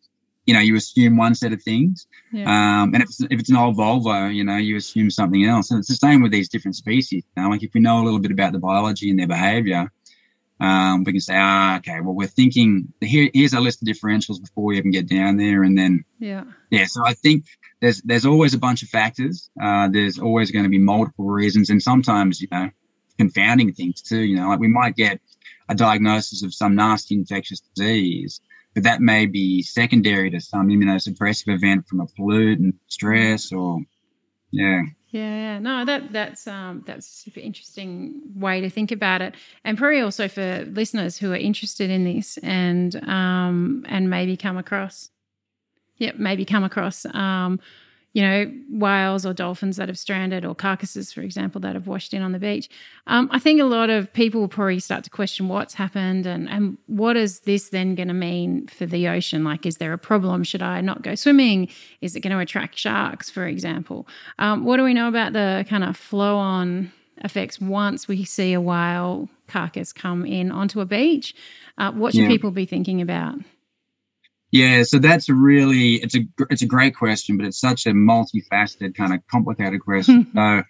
you 0.52 0.58
know, 0.58 0.64
you 0.64 0.76
assume 0.76 1.16
one 1.16 1.34
set 1.34 1.54
of 1.54 1.64
things. 1.64 2.08
Yeah. 2.34 2.44
Um, 2.44 2.94
and 2.94 3.02
if 3.02 3.04
it's, 3.04 3.22
if 3.22 3.40
it's 3.40 3.50
an 3.50 3.56
old 3.56 3.78
Volvo, 3.78 4.36
you 4.36 4.44
know, 4.44 4.58
you 4.58 4.76
assume 4.76 5.10
something 5.10 5.46
else. 5.46 5.72
And 5.72 5.80
it's 5.80 5.88
the 5.88 5.96
same 5.96 6.22
with 6.22 6.34
these 6.34 6.50
different 6.50 6.76
species. 6.76 7.24
You 7.38 7.44
know, 7.44 7.50
like 7.50 7.64
if 7.64 7.74
we 7.74 7.80
know 7.80 8.02
a 8.02 8.04
little 8.04 8.20
bit 8.20 8.32
about 8.32 8.52
the 8.52 8.60
biology 8.60 9.10
and 9.10 9.18
their 9.18 9.30
behavior, 9.30 9.90
um, 10.60 11.06
we 11.06 11.14
can 11.14 11.22
say, 11.22 11.36
ah, 11.38 11.78
okay, 11.78 12.02
well, 12.02 12.14
we're 12.14 12.28
thinking 12.28 12.92
here, 13.00 13.30
here's 13.34 13.54
our 13.54 13.62
list 13.62 13.82
of 13.82 13.88
differentials 13.88 14.42
before 14.42 14.66
we 14.66 14.78
even 14.78 14.92
get 14.92 15.08
down 15.08 15.38
there. 15.38 15.64
And 15.64 15.78
then, 15.78 16.04
yeah. 16.20 16.44
Yeah. 16.70 16.84
So 16.88 17.02
I 17.06 17.14
think 17.14 17.46
there's 17.80 18.02
there's 18.02 18.26
always 18.26 18.54
a 18.54 18.60
bunch 18.60 18.84
of 18.84 18.90
factors. 18.90 19.50
Uh, 19.60 19.88
there's 19.88 20.20
always 20.20 20.52
going 20.52 20.64
to 20.64 20.70
be 20.70 20.80
multiple 20.80 21.30
reasons, 21.30 21.70
and 21.70 21.82
sometimes 21.82 22.42
you 22.42 22.50
know 22.52 22.72
confounding 23.18 23.72
things 23.74 24.02
too. 24.02 24.20
You 24.20 24.36
know, 24.36 24.50
like 24.50 24.60
we 24.60 24.68
might 24.68 24.98
get 24.98 25.22
a 25.70 25.76
diagnosis 25.76 26.44
of 26.44 26.54
some 26.54 26.76
nasty 26.76 27.16
infectious 27.16 27.62
disease, 27.74 28.42
but 28.74 28.84
that 28.84 29.02
may 29.02 29.26
be 29.26 29.62
secondary 29.62 30.30
to 30.32 30.40
some 30.40 30.68
immunosuppressive 30.68 31.54
event 31.54 31.88
from 31.88 32.00
a 32.02 32.06
pollutant, 32.06 32.76
stress, 32.88 33.52
or 33.52 33.80
yeah. 34.52 34.84
Yeah, 35.10 35.60
no, 35.60 35.84
that 35.84 36.14
that's 36.14 36.48
um 36.48 36.84
that's 36.86 37.08
a 37.08 37.12
super 37.12 37.42
interesting 37.42 38.22
way 38.34 38.62
to 38.62 38.70
think 38.70 38.92
about 38.92 39.22
it, 39.22 39.36
and 39.66 39.78
probably 39.78 40.00
also 40.00 40.28
for 40.28 40.66
listeners 40.66 41.18
who 41.18 41.32
are 41.34 41.38
interested 41.38 41.90
in 41.90 42.06
this 42.06 42.38
and 42.38 42.96
um 43.08 43.86
and 43.90 44.10
maybe 44.10 44.38
come 44.38 44.58
across 44.58 45.10
yeah, 46.02 46.14
maybe 46.18 46.46
come 46.46 46.64
across, 46.64 47.06
um, 47.14 47.60
you 48.14 48.22
know, 48.22 48.52
whales 48.70 49.26
or 49.26 49.34
dolphins 49.34 49.78
that 49.78 49.88
have 49.88 49.98
stranded 49.98 50.44
or 50.44 50.54
carcasses, 50.54 51.14
for 51.14 51.22
example, 51.22 51.62
that 51.62 51.76
have 51.76 51.88
washed 51.88 52.14
in 52.14 52.22
on 52.22 52.34
the 52.34 52.40
beach. 52.40 52.70
Um, 53.08 53.30
I 53.32 53.40
think 53.40 53.62
a 53.62 53.66
lot 53.66 53.90
of 53.90 54.12
people 54.12 54.42
will 54.42 54.50
probably 54.50 54.80
start 54.80 55.06
to 55.06 55.10
question 55.10 55.48
what's 55.48 55.74
happened 55.74 56.26
and, 56.26 56.50
and 56.50 56.78
what 56.88 57.16
is 57.16 57.42
this 57.42 57.70
then 57.70 57.96
going 57.96 58.10
to 58.10 58.14
mean 58.14 58.68
for 58.68 58.86
the 58.86 59.08
ocean? 59.08 59.46
Like, 59.46 59.66
is 59.66 59.78
there 59.78 59.94
a 59.94 59.98
problem? 59.98 60.44
Should 60.44 60.62
I 60.62 60.82
not 60.82 61.04
go 61.04 61.16
swimming? 61.16 61.70
Is 62.02 62.16
it 62.16 62.20
going 62.20 62.36
to 62.36 62.40
attract 62.40 62.78
sharks, 62.78 63.30
for 63.30 63.46
example? 63.46 64.08
Um, 64.40 64.66
what 64.66 64.78
do 64.78 64.84
we 64.84 64.94
know 64.94 65.08
about 65.08 65.32
the 65.32 65.66
kind 65.70 65.86
of 65.86 65.96
flow 65.96 66.36
on 66.36 66.92
effects 67.24 67.62
once 67.62 68.10
we 68.10 68.26
see 68.26 68.52
a 68.52 68.60
whale 68.60 69.30
carcass 69.48 69.94
come 69.94 70.26
in 70.26 70.52
onto 70.52 70.82
a 70.82 70.86
beach? 70.86 71.34
Uh, 71.78 71.94
what 71.94 72.14
should 72.14 72.24
yeah. 72.24 72.28
people 72.28 72.52
be 72.52 72.66
thinking 72.66 73.02
about? 73.02 73.36
Yeah, 74.52 74.84
so 74.84 75.00
that's 75.00 75.30
a 75.30 75.34
really 75.34 75.96
it's 75.96 76.16
a 76.16 76.20
it's 76.50 76.62
a 76.62 76.68
great 76.68 76.96
question, 76.96 77.38
but 77.38 77.46
it's 77.46 77.60
such 77.60 77.86
a 77.86 77.92
multifaceted 77.92 78.96
kind 78.96 79.14
of 79.14 79.26
complicated 79.28 79.82
question. 79.82 80.28
so, 80.36 80.64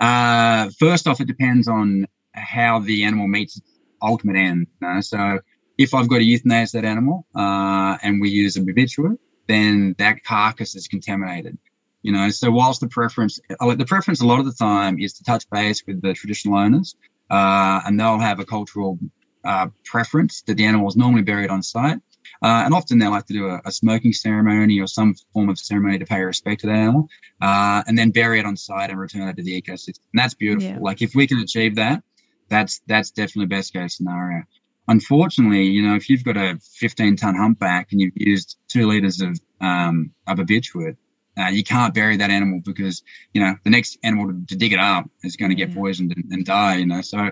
uh, 0.00 0.70
first 0.78 1.06
off, 1.06 1.20
it 1.20 1.28
depends 1.28 1.68
on 1.68 2.06
how 2.32 2.80
the 2.80 3.04
animal 3.04 3.28
meets 3.28 3.58
its 3.58 3.78
ultimate 4.02 4.36
end. 4.36 4.66
You 4.80 4.88
know? 4.88 5.00
So, 5.00 5.38
if 5.78 5.94
I've 5.94 6.08
got 6.08 6.18
to 6.18 6.24
euthanize 6.24 6.72
that 6.72 6.84
animal 6.84 7.26
uh, 7.34 7.96
and 8.02 8.20
we 8.20 8.30
use 8.30 8.56
a 8.56 8.60
barbiturate, 8.60 9.18
then 9.46 9.94
that 9.98 10.24
carcass 10.24 10.74
is 10.74 10.88
contaminated. 10.88 11.58
You 12.02 12.12
know, 12.12 12.30
so 12.30 12.50
whilst 12.50 12.80
the 12.80 12.88
preference, 12.88 13.40
the 13.48 13.84
preference 13.86 14.20
a 14.20 14.26
lot 14.26 14.38
of 14.38 14.46
the 14.46 14.52
time 14.52 14.98
is 14.98 15.14
to 15.14 15.24
touch 15.24 15.48
base 15.50 15.82
with 15.86 16.00
the 16.00 16.14
traditional 16.14 16.56
owners, 16.56 16.96
uh, 17.30 17.80
and 17.84 17.98
they'll 17.98 18.20
have 18.20 18.38
a 18.38 18.44
cultural 18.44 18.98
uh, 19.44 19.68
preference 19.84 20.42
that 20.42 20.56
the 20.56 20.64
animal 20.64 20.88
is 20.88 20.96
normally 20.96 21.22
buried 21.22 21.50
on 21.50 21.62
site. 21.62 21.98
Uh, 22.42 22.62
and 22.64 22.74
often 22.74 22.98
they'll 22.98 23.12
have 23.12 23.26
to 23.26 23.32
do 23.32 23.48
a, 23.48 23.60
a, 23.64 23.72
smoking 23.72 24.12
ceremony 24.12 24.78
or 24.80 24.86
some 24.86 25.14
form 25.32 25.48
of 25.48 25.58
ceremony 25.58 25.98
to 25.98 26.06
pay 26.06 26.20
respect 26.20 26.60
to 26.60 26.68
the 26.68 26.72
animal, 26.72 27.08
uh, 27.40 27.82
and 27.86 27.98
then 27.98 28.10
bury 28.10 28.38
it 28.38 28.46
on 28.46 28.56
site 28.56 28.90
and 28.90 28.98
return 28.98 29.28
it 29.28 29.36
to 29.36 29.42
the 29.42 29.60
ecosystem. 29.60 30.00
And 30.12 30.20
that's 30.22 30.34
beautiful. 30.34 30.70
Yeah. 30.70 30.78
Like 30.80 31.02
if 31.02 31.14
we 31.14 31.26
can 31.26 31.38
achieve 31.38 31.76
that, 31.76 32.02
that's 32.48 32.80
that's 32.86 33.10
definitely 33.10 33.46
best 33.46 33.72
case 33.72 33.96
scenario. 33.96 34.44
Unfortunately, 34.86 35.64
you 35.64 35.82
know, 35.82 35.96
if 35.96 36.08
you've 36.08 36.24
got 36.24 36.36
a 36.36 36.58
15 36.76 37.16
ton 37.16 37.34
humpback 37.34 37.88
and 37.92 38.00
you've 38.00 38.16
used 38.16 38.56
two 38.68 38.86
liters 38.86 39.20
of 39.20 39.38
um, 39.60 40.12
of 40.26 40.38
barbiturate, 40.38 40.96
uh, 41.38 41.48
you 41.48 41.62
can't 41.62 41.94
bury 41.94 42.16
that 42.16 42.30
animal 42.30 42.60
because 42.64 43.02
you 43.34 43.42
know 43.42 43.54
the 43.64 43.70
next 43.70 43.98
animal 44.02 44.28
to, 44.28 44.46
to 44.46 44.56
dig 44.56 44.72
it 44.72 44.80
up 44.80 45.10
is 45.22 45.36
going 45.36 45.50
to 45.50 45.54
get 45.54 45.74
poisoned 45.74 46.12
and, 46.16 46.32
and, 46.32 46.44
die. 46.44 46.76
You 46.76 46.86
know, 46.86 47.02
so 47.02 47.30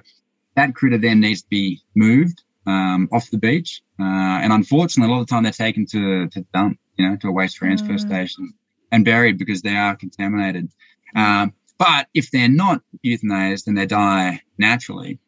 that 0.55 0.75
critter 0.75 0.99
then 0.99 1.21
needs 1.21 1.43
to 1.43 1.49
be 1.49 1.83
moved 1.95 2.43
um, 2.67 3.09
off 3.13 3.31
the 3.31 3.39
beach, 3.39 3.83
uh, 4.01 4.03
and 4.03 4.53
unfortunately, 4.53 5.11
a 5.11 5.15
lot 5.15 5.21
of 5.21 5.27
the 5.27 5.31
time 5.31 5.43
they're 5.45 5.53
taken 5.53 5.87
to 5.87 6.29
to 6.29 6.47
dump, 6.53 6.79
you 6.97 7.09
know, 7.09 7.17
to 7.17 7.29
a 7.29 7.33
waste 7.33 7.57
transfer 7.57 7.95
mm. 7.95 8.01
station 8.01 8.55
and 8.91 9.05
buried 9.05 9.39
because 9.39 9.63
they 9.63 9.77
are 9.77 9.97
contaminated. 9.97 10.71
Um, 11.15 11.55
but 11.79 12.09
if 12.15 12.31
they're 12.31 12.49
not 12.49 12.83
euthanized 13.05 13.67
and 13.67 13.77
they 13.77 13.87
die 13.87 14.41
naturally, 14.59 15.19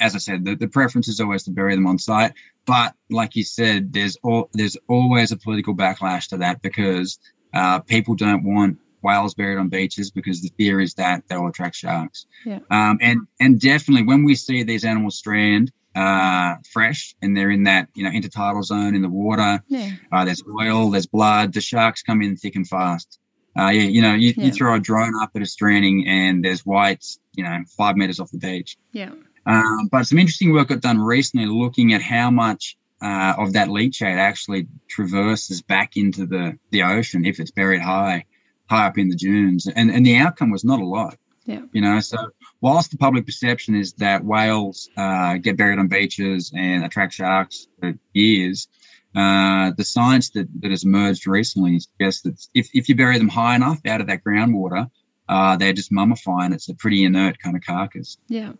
as 0.00 0.14
I 0.14 0.18
said, 0.18 0.44
the, 0.44 0.56
the 0.56 0.68
preference 0.68 1.08
is 1.08 1.20
always 1.20 1.44
to 1.44 1.50
bury 1.50 1.74
them 1.74 1.86
on 1.86 1.98
site. 1.98 2.32
But 2.66 2.94
like 3.10 3.36
you 3.36 3.44
said, 3.44 3.92
there's 3.92 4.16
all, 4.22 4.48
there's 4.54 4.76
always 4.88 5.32
a 5.32 5.36
political 5.36 5.76
backlash 5.76 6.28
to 6.28 6.38
that 6.38 6.62
because 6.62 7.18
uh, 7.52 7.80
people 7.80 8.14
don't 8.14 8.44
want 8.44 8.78
whales 9.02 9.34
buried 9.34 9.58
on 9.58 9.68
beaches 9.68 10.10
because 10.10 10.42
the 10.42 10.50
fear 10.56 10.80
is 10.80 10.94
that 10.94 11.26
they 11.28 11.36
will 11.36 11.48
attract 11.48 11.76
sharks. 11.76 12.26
Yeah. 12.44 12.60
Um, 12.70 12.98
and 13.00 13.20
and 13.38 13.60
definitely 13.60 14.06
when 14.06 14.24
we 14.24 14.34
see 14.34 14.62
these 14.62 14.84
animals 14.84 15.16
strand 15.16 15.72
uh, 15.94 16.56
fresh 16.72 17.14
and 17.20 17.36
they're 17.36 17.50
in 17.50 17.64
that 17.64 17.88
you 17.94 18.04
know 18.04 18.10
intertidal 18.10 18.62
zone 18.62 18.94
in 18.94 19.02
the 19.02 19.08
water, 19.08 19.62
yeah. 19.68 19.90
uh, 20.12 20.24
there's 20.24 20.42
oil, 20.60 20.90
there's 20.90 21.06
blood. 21.06 21.52
The 21.52 21.60
sharks 21.60 22.02
come 22.02 22.22
in 22.22 22.36
thick 22.36 22.56
and 22.56 22.66
fast. 22.66 23.18
Uh, 23.58 23.70
yeah, 23.70 23.82
you 23.82 24.00
know, 24.00 24.14
you, 24.14 24.32
yeah. 24.36 24.44
you 24.46 24.52
throw 24.52 24.74
a 24.74 24.80
drone 24.80 25.12
up 25.20 25.30
at 25.34 25.42
a 25.42 25.46
stranding 25.46 26.06
and 26.06 26.44
there's 26.44 26.64
whites, 26.64 27.18
you 27.34 27.42
know, 27.42 27.58
five 27.76 27.96
meters 27.96 28.20
off 28.20 28.30
the 28.30 28.38
beach. 28.38 28.76
Yeah. 28.92 29.10
Um, 29.44 29.88
but 29.90 30.04
some 30.04 30.18
interesting 30.18 30.52
work 30.52 30.68
got 30.68 30.80
done 30.80 30.98
recently 30.98 31.46
looking 31.46 31.92
at 31.92 32.02
how 32.02 32.30
much 32.30 32.76
uh, 33.02 33.34
of 33.38 33.54
that 33.54 33.68
leachate 33.68 34.18
actually 34.18 34.68
traverses 34.88 35.62
back 35.62 35.96
into 35.96 36.26
the, 36.26 36.58
the 36.70 36.84
ocean 36.84 37.24
if 37.24 37.40
it's 37.40 37.50
buried 37.50 37.80
high, 37.80 38.26
high 38.68 38.86
up 38.86 38.98
in 38.98 39.08
the 39.08 39.16
dunes. 39.16 39.66
And, 39.66 39.90
and 39.90 40.06
the 40.06 40.16
outcome 40.16 40.50
was 40.50 40.64
not 40.64 40.80
a 40.80 40.86
lot. 40.86 41.16
Yeah. 41.44 41.62
You 41.72 41.80
know, 41.80 42.00
so 42.00 42.18
whilst 42.60 42.90
the 42.90 42.98
public 42.98 43.26
perception 43.26 43.74
is 43.74 43.94
that 43.94 44.24
whales 44.24 44.88
uh, 44.96 45.38
get 45.38 45.56
buried 45.56 45.78
on 45.78 45.88
beaches 45.88 46.52
and 46.54 46.84
attract 46.84 47.14
sharks 47.14 47.66
for 47.80 47.94
years, 48.12 48.68
uh, 49.14 49.72
the 49.76 49.84
science 49.84 50.30
that, 50.30 50.48
that 50.60 50.70
has 50.70 50.84
emerged 50.84 51.26
recently 51.26 51.80
suggests 51.80 52.22
that 52.22 52.46
if, 52.54 52.68
if 52.74 52.88
you 52.88 52.94
bury 52.94 53.18
them 53.18 53.28
high 53.28 53.56
enough 53.56 53.80
out 53.86 54.00
of 54.00 54.06
that 54.06 54.22
groundwater, 54.22 54.90
uh, 55.28 55.56
they 55.56 55.72
just 55.72 55.92
mummify 55.92 56.44
and 56.44 56.54
it's 56.54 56.68
a 56.68 56.74
pretty 56.74 57.04
inert 57.04 57.38
kind 57.38 57.56
of 57.56 57.62
carcass. 57.62 58.18
Yeah. 58.28 58.52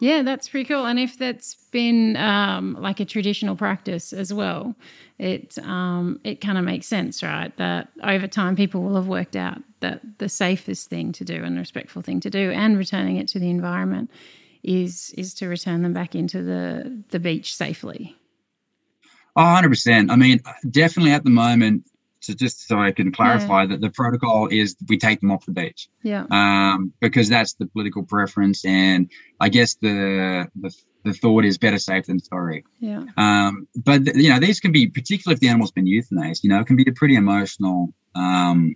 Yeah, 0.00 0.22
that's 0.22 0.48
pretty 0.48 0.68
cool. 0.68 0.86
And 0.86 0.98
if 0.98 1.18
that's 1.18 1.54
been 1.72 2.16
um, 2.16 2.76
like 2.78 3.00
a 3.00 3.04
traditional 3.04 3.56
practice 3.56 4.12
as 4.12 4.32
well, 4.32 4.76
it 5.18 5.58
um, 5.58 6.20
it 6.22 6.40
kind 6.40 6.56
of 6.56 6.64
makes 6.64 6.86
sense, 6.86 7.22
right? 7.22 7.56
That 7.56 7.88
over 8.04 8.28
time 8.28 8.54
people 8.54 8.82
will 8.82 8.94
have 8.94 9.08
worked 9.08 9.34
out 9.34 9.58
that 9.80 10.00
the 10.18 10.28
safest 10.28 10.88
thing 10.88 11.12
to 11.12 11.24
do 11.24 11.42
and 11.42 11.58
respectful 11.58 12.02
thing 12.02 12.20
to 12.20 12.30
do, 12.30 12.52
and 12.52 12.78
returning 12.78 13.16
it 13.16 13.26
to 13.28 13.40
the 13.40 13.50
environment, 13.50 14.10
is 14.62 15.12
is 15.18 15.34
to 15.34 15.48
return 15.48 15.82
them 15.82 15.92
back 15.92 16.14
into 16.14 16.42
the 16.42 17.02
the 17.10 17.18
beach 17.18 17.56
safely. 17.56 18.14
Oh, 19.34 19.42
100%. 19.42 20.10
I 20.10 20.16
mean, 20.16 20.40
definitely 20.68 21.12
at 21.12 21.22
the 21.22 21.30
moment, 21.30 21.84
so 22.20 22.34
just 22.34 22.66
so 22.66 22.78
I 22.78 22.92
can 22.92 23.12
clarify 23.12 23.62
yeah. 23.62 23.68
that 23.68 23.80
the 23.80 23.90
protocol 23.90 24.48
is 24.48 24.76
we 24.88 24.98
take 24.98 25.20
them 25.20 25.30
off 25.30 25.46
the 25.46 25.52
beach. 25.52 25.88
Yeah. 26.02 26.24
Um, 26.30 26.92
because 27.00 27.28
that's 27.28 27.54
the 27.54 27.66
political 27.66 28.04
preference, 28.04 28.64
and 28.64 29.10
I 29.40 29.48
guess 29.48 29.74
the 29.74 30.48
the, 30.54 30.74
the 31.04 31.12
thought 31.12 31.44
is 31.44 31.58
better 31.58 31.78
safe 31.78 32.06
than 32.06 32.20
sorry. 32.20 32.64
Yeah. 32.80 33.04
Um, 33.16 33.68
but 33.76 34.16
you 34.16 34.30
know 34.30 34.40
these 34.40 34.60
can 34.60 34.72
be 34.72 34.88
particularly 34.88 35.34
if 35.34 35.40
the 35.40 35.48
animal's 35.48 35.72
been 35.72 35.86
euthanized. 35.86 36.42
You 36.42 36.50
know, 36.50 36.60
it 36.60 36.66
can 36.66 36.76
be 36.76 36.84
a 36.88 36.92
pretty 36.92 37.14
emotional 37.14 37.94
um 38.14 38.74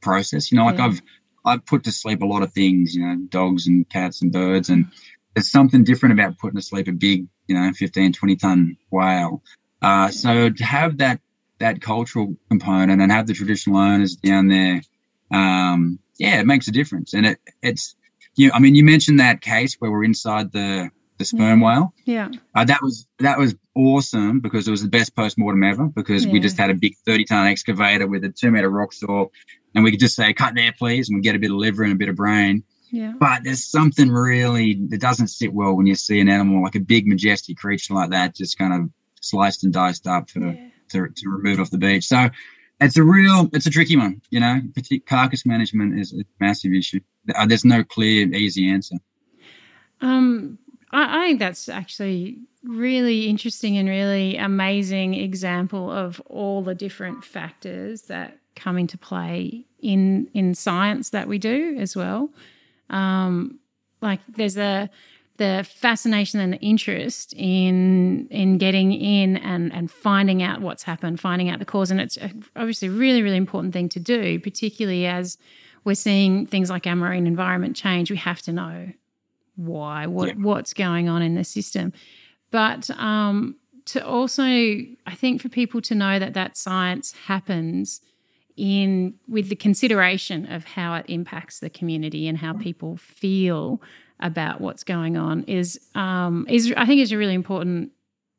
process. 0.00 0.50
You 0.50 0.58
know, 0.58 0.64
like 0.64 0.78
yeah. 0.78 0.86
I've 0.86 1.02
I've 1.44 1.66
put 1.66 1.84
to 1.84 1.92
sleep 1.92 2.22
a 2.22 2.26
lot 2.26 2.42
of 2.42 2.52
things. 2.52 2.94
You 2.94 3.06
know, 3.06 3.16
dogs 3.28 3.66
and 3.66 3.88
cats 3.88 4.22
and 4.22 4.32
birds, 4.32 4.68
and 4.68 4.86
there's 5.34 5.50
something 5.50 5.84
different 5.84 6.14
about 6.14 6.38
putting 6.38 6.58
to 6.58 6.62
sleep 6.62 6.88
a 6.88 6.92
big, 6.92 7.26
you 7.46 7.54
know, 7.54 7.72
15, 7.72 8.12
20 8.12 8.36
ton 8.36 8.76
whale. 8.90 9.42
Uh, 9.80 10.10
so 10.10 10.50
to 10.50 10.64
have 10.64 10.98
that 10.98 11.20
that 11.60 11.80
cultural 11.80 12.34
component 12.48 13.00
and 13.00 13.12
have 13.12 13.26
the 13.26 13.34
traditional 13.34 13.78
owners 13.78 14.16
down 14.16 14.48
there, 14.48 14.82
um, 15.30 16.00
yeah, 16.18 16.40
it 16.40 16.46
makes 16.46 16.68
a 16.68 16.72
difference. 16.72 17.14
And 17.14 17.26
it 17.26 17.38
it's 17.62 17.94
you 18.34 18.48
know, 18.48 18.54
I 18.54 18.58
mean, 18.58 18.74
you 18.74 18.84
mentioned 18.84 19.20
that 19.20 19.40
case 19.40 19.76
where 19.78 19.90
we're 19.90 20.04
inside 20.04 20.52
the 20.52 20.90
the 21.18 21.24
sperm 21.24 21.60
yeah. 21.60 21.66
whale. 21.66 21.94
Yeah, 22.04 22.28
uh, 22.54 22.64
that 22.64 22.82
was 22.82 23.06
that 23.18 23.38
was 23.38 23.54
awesome 23.74 24.40
because 24.40 24.66
it 24.66 24.70
was 24.70 24.82
the 24.82 24.88
best 24.88 25.14
post 25.14 25.38
mortem 25.38 25.62
ever 25.62 25.86
because 25.86 26.26
yeah. 26.26 26.32
we 26.32 26.40
just 26.40 26.58
had 26.58 26.70
a 26.70 26.74
big 26.74 26.96
thirty 27.06 27.24
ton 27.24 27.46
excavator 27.46 28.06
with 28.06 28.24
a 28.24 28.30
two 28.30 28.50
meter 28.50 28.68
rock 28.68 28.92
saw, 28.92 29.26
and 29.74 29.84
we 29.84 29.90
could 29.90 30.00
just 30.00 30.16
say 30.16 30.32
cut 30.32 30.54
there 30.54 30.74
please, 30.76 31.08
and 31.08 31.16
we 31.16 31.22
get 31.22 31.36
a 31.36 31.38
bit 31.38 31.50
of 31.50 31.56
liver 31.56 31.84
and 31.84 31.92
a 31.92 31.96
bit 31.96 32.08
of 32.08 32.16
brain. 32.16 32.64
Yeah. 32.92 33.12
But 33.20 33.44
there's 33.44 33.64
something 33.64 34.10
really 34.10 34.74
that 34.88 35.00
doesn't 35.00 35.28
sit 35.28 35.52
well 35.52 35.76
when 35.76 35.86
you 35.86 35.94
see 35.94 36.18
an 36.18 36.28
animal 36.28 36.62
like 36.62 36.74
a 36.74 36.80
big 36.80 37.06
majestic 37.06 37.56
creature 37.56 37.94
like 37.94 38.10
that 38.10 38.34
just 38.34 38.58
kind 38.58 38.72
of 38.72 38.90
sliced 39.20 39.62
and 39.62 39.72
diced 39.72 40.08
up 40.08 40.28
for 40.28 40.40
yeah 40.40 40.69
to, 40.90 41.08
to 41.08 41.28
remove 41.28 41.60
off 41.60 41.70
the 41.70 41.78
beach. 41.78 42.04
So 42.04 42.28
it's 42.80 42.96
a 42.96 43.02
real, 43.02 43.48
it's 43.52 43.66
a 43.66 43.70
tricky 43.70 43.96
one. 43.96 44.22
You 44.30 44.40
know, 44.40 44.60
carcass 45.06 45.44
management 45.44 45.98
is 45.98 46.12
a 46.12 46.24
massive 46.40 46.72
issue. 46.72 47.00
Uh, 47.34 47.46
there's 47.46 47.64
no 47.64 47.84
clear, 47.84 48.26
easy 48.34 48.68
answer. 48.70 48.96
Um, 50.00 50.58
I, 50.90 51.22
I 51.22 51.26
think 51.26 51.38
that's 51.38 51.68
actually 51.68 52.38
really 52.64 53.28
interesting 53.28 53.78
and 53.78 53.88
really 53.88 54.36
amazing 54.36 55.14
example 55.14 55.90
of 55.90 56.20
all 56.26 56.62
the 56.62 56.74
different 56.74 57.24
factors 57.24 58.02
that 58.02 58.38
come 58.56 58.76
into 58.76 58.98
play 58.98 59.64
in 59.80 60.28
in 60.34 60.54
science 60.54 61.10
that 61.10 61.28
we 61.28 61.38
do 61.38 61.76
as 61.78 61.96
well. 61.96 62.30
Um, 62.90 63.60
like 64.02 64.20
there's 64.28 64.56
a 64.56 64.90
the 65.40 65.66
fascination 65.66 66.38
and 66.38 66.52
the 66.52 66.58
interest 66.58 67.32
in 67.32 68.28
in 68.30 68.58
getting 68.58 68.92
in 68.92 69.38
and 69.38 69.72
and 69.72 69.90
finding 69.90 70.42
out 70.42 70.60
what's 70.60 70.82
happened, 70.82 71.18
finding 71.18 71.48
out 71.48 71.58
the 71.58 71.64
cause, 71.64 71.90
and 71.90 71.98
it's 71.98 72.18
obviously 72.56 72.88
a 72.88 72.90
really 72.90 73.22
really 73.22 73.38
important 73.38 73.72
thing 73.72 73.88
to 73.88 73.98
do, 73.98 74.38
particularly 74.38 75.06
as 75.06 75.38
we're 75.84 75.94
seeing 75.94 76.46
things 76.46 76.68
like 76.68 76.86
our 76.86 76.94
marine 76.94 77.26
environment 77.26 77.74
change. 77.74 78.10
We 78.10 78.18
have 78.18 78.42
to 78.42 78.52
know 78.52 78.92
why, 79.56 80.06
what 80.06 80.28
yeah. 80.28 80.34
what's 80.34 80.74
going 80.74 81.08
on 81.08 81.22
in 81.22 81.36
the 81.36 81.44
system, 81.44 81.94
but 82.50 82.90
um, 82.90 83.56
to 83.86 84.06
also, 84.06 84.42
I 84.42 85.14
think 85.14 85.40
for 85.40 85.48
people 85.48 85.80
to 85.80 85.94
know 85.94 86.18
that 86.18 86.34
that 86.34 86.58
science 86.58 87.14
happens 87.26 88.02
in 88.58 89.14
with 89.26 89.48
the 89.48 89.56
consideration 89.56 90.52
of 90.52 90.64
how 90.64 90.96
it 90.96 91.06
impacts 91.08 91.60
the 91.60 91.70
community 91.70 92.28
and 92.28 92.36
how 92.36 92.52
people 92.52 92.98
feel 92.98 93.80
about 94.20 94.60
what's 94.60 94.84
going 94.84 95.16
on 95.16 95.44
is 95.44 95.80
um, 95.94 96.46
is 96.48 96.72
I 96.76 96.86
think 96.86 97.00
is 97.00 97.12
a 97.12 97.16
really 97.16 97.34
important 97.34 97.92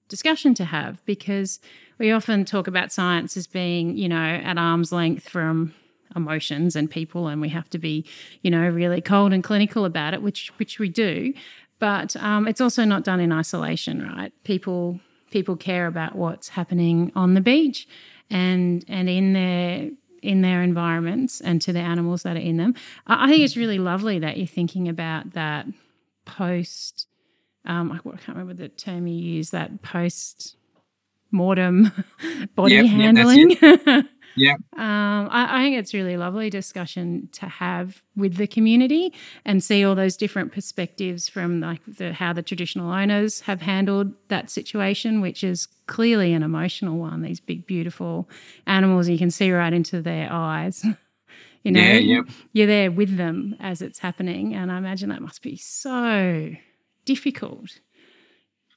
discussion 0.07 0.53
to 0.55 0.65
have 0.65 1.03
because 1.05 1.59
we 1.97 2.11
often 2.11 2.43
talk 2.45 2.67
about 2.67 2.91
science 2.91 3.38
as 3.38 3.47
being 3.47 3.97
you 3.97 4.09
know 4.09 4.15
at 4.43 4.57
arm's 4.57 4.91
length 4.91 5.27
from 5.29 5.73
emotions 6.15 6.75
and 6.75 6.91
people 6.91 7.27
and 7.27 7.39
we 7.39 7.50
have 7.50 7.69
to 7.69 7.77
be 7.77 8.05
you 8.41 8.51
know 8.51 8.67
really 8.67 9.01
cold 9.01 9.31
and 9.31 9.43
clinical 9.43 9.85
about 9.85 10.13
it 10.13 10.21
which 10.21 10.51
which 10.57 10.79
we 10.79 10.89
do. 10.89 11.33
But 11.79 12.15
um, 12.17 12.47
it's 12.47 12.61
also 12.61 12.85
not 12.85 13.03
done 13.03 13.19
in 13.19 13.31
isolation 13.31 14.03
right? 14.03 14.31
People 14.43 15.00
people 15.31 15.55
care 15.55 15.88
about 15.88 16.15
what's 16.15 16.50
happening 16.50 17.11
on 17.15 17.33
the 17.33 17.41
beach 17.41 17.88
and 18.29 18.85
and 18.88 19.09
in 19.09 19.33
their 19.33 19.89
in 20.21 20.41
their 20.41 20.61
environments 20.61 21.41
and 21.41 21.61
to 21.61 21.73
the 21.73 21.79
animals 21.79 22.23
that 22.23 22.35
are 22.35 22.41
in 22.41 22.57
them. 22.57 22.75
I 23.07 23.29
think 23.29 23.41
it's 23.41 23.57
really 23.57 23.79
lovely 23.79 24.19
that 24.19 24.37
you're 24.37 24.47
thinking 24.47 24.87
about 24.87 25.31
that 25.31 25.65
post. 26.25 27.07
Um, 27.65 27.91
I 27.91 27.97
can't 27.97 28.27
remember 28.27 28.53
the 28.53 28.69
term 28.69 29.07
you 29.07 29.15
use. 29.15 29.51
That 29.51 29.81
post 29.81 30.55
mortem 31.31 31.91
body 32.55 32.75
yep, 32.75 32.85
handling. 32.85 33.57
Yep, 33.61 33.81
yeah. 34.35 34.53
Um, 34.73 35.27
I, 35.31 35.59
I, 35.59 35.63
think 35.63 35.77
it's 35.77 35.93
really 35.93 36.17
lovely 36.17 36.50
discussion 36.50 37.29
to 37.33 37.47
have 37.47 38.01
with 38.15 38.35
the 38.35 38.47
community 38.47 39.13
and 39.45 39.63
see 39.63 39.83
all 39.83 39.95
those 39.95 40.15
different 40.15 40.51
perspectives 40.51 41.27
from 41.27 41.59
like 41.59 41.81
the, 41.85 42.13
how 42.13 42.33
the 42.33 42.41
traditional 42.41 42.91
owners 42.91 43.41
have 43.41 43.61
handled 43.61 44.13
that 44.29 44.50
situation, 44.50 45.21
which 45.21 45.43
is 45.43 45.67
clearly 45.88 46.33
an 46.33 46.43
emotional 46.43 46.97
one. 46.97 47.21
These 47.21 47.39
big, 47.39 47.67
beautiful 47.67 48.29
animals, 48.67 49.09
you 49.09 49.17
can 49.17 49.31
see 49.31 49.51
right 49.51 49.73
into 49.73 50.01
their 50.01 50.31
eyes. 50.31 50.85
you 51.63 51.71
know, 51.71 51.81
yeah, 51.81 52.21
you're 52.53 52.67
there 52.67 52.91
with 52.91 53.17
them 53.17 53.55
as 53.59 53.81
it's 53.81 54.00
happening, 54.00 54.55
and 54.55 54.71
I 54.71 54.77
imagine 54.77 55.09
that 55.09 55.21
must 55.21 55.41
be 55.41 55.57
so 55.57 56.51
difficult. 57.05 57.79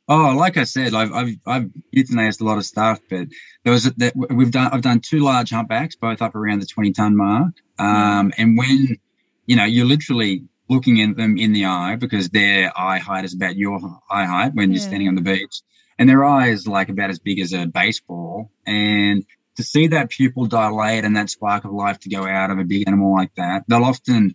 Oh, 0.07 0.35
like 0.37 0.59
I 0.59 0.65
said, 0.65 0.93
I've 0.95 1.13
I've, 1.13 1.37
I've 1.47 1.71
euthanized 1.97 2.41
a 2.41 2.45
lot 2.45 2.59
of 2.59 2.67
stuff, 2.67 3.01
but 3.09 3.29
there 3.65 3.73
was 3.73 3.85
that 3.85 4.13
we've 4.15 4.51
done. 4.51 4.71
I've 4.73 4.83
done 4.83 5.01
two 5.01 5.21
large 5.21 5.51
humpbacks, 5.51 5.97
both 5.97 6.21
up 6.21 6.35
around 6.35 6.61
the 6.61 6.67
twenty 6.67 6.93
ton 6.93 7.17
mark. 7.17 7.55
Um, 7.79 8.33
and 8.37 8.59
when 8.59 8.99
you 9.47 9.57
know 9.57 9.65
you're 9.65 9.87
literally 9.87 10.45
looking 10.69 11.01
at 11.03 11.17
them 11.17 11.39
in 11.39 11.53
the 11.53 11.67
eye 11.67 11.97
because 11.97 12.29
their 12.31 12.73
eye 12.79 12.99
height 12.99 13.25
is 13.25 13.35
about 13.35 13.57
your 13.57 13.81
eye 14.11 14.25
height 14.25 14.55
when 14.55 14.71
yeah. 14.71 14.75
you're 14.75 14.87
standing 14.87 15.09
on 15.09 15.15
the 15.15 15.23
beach, 15.23 15.63
and 15.99 16.09
their 16.09 16.23
eye 16.23 16.49
is 16.49 16.67
like 16.67 16.91
about 16.91 17.09
as 17.09 17.19
big 17.19 17.41
as 17.41 17.55
a 17.55 17.67
baseball. 17.67 18.51
And 18.67 19.25
to 19.57 19.63
see 19.63 19.89
that 19.89 20.11
pupil 20.11 20.47
dilate 20.47 21.05
and 21.05 21.17
that 21.17 21.31
spark 21.31 21.65
of 21.65 21.73
life 21.73 22.01
to 22.01 22.11
go 22.11 22.27
out 22.27 22.51
of 22.51 22.59
a 22.59 22.65
big 22.65 22.87
animal 22.87 23.15
like 23.15 23.35
that, 23.37 23.65
they'll 23.69 23.85
often 23.85 24.35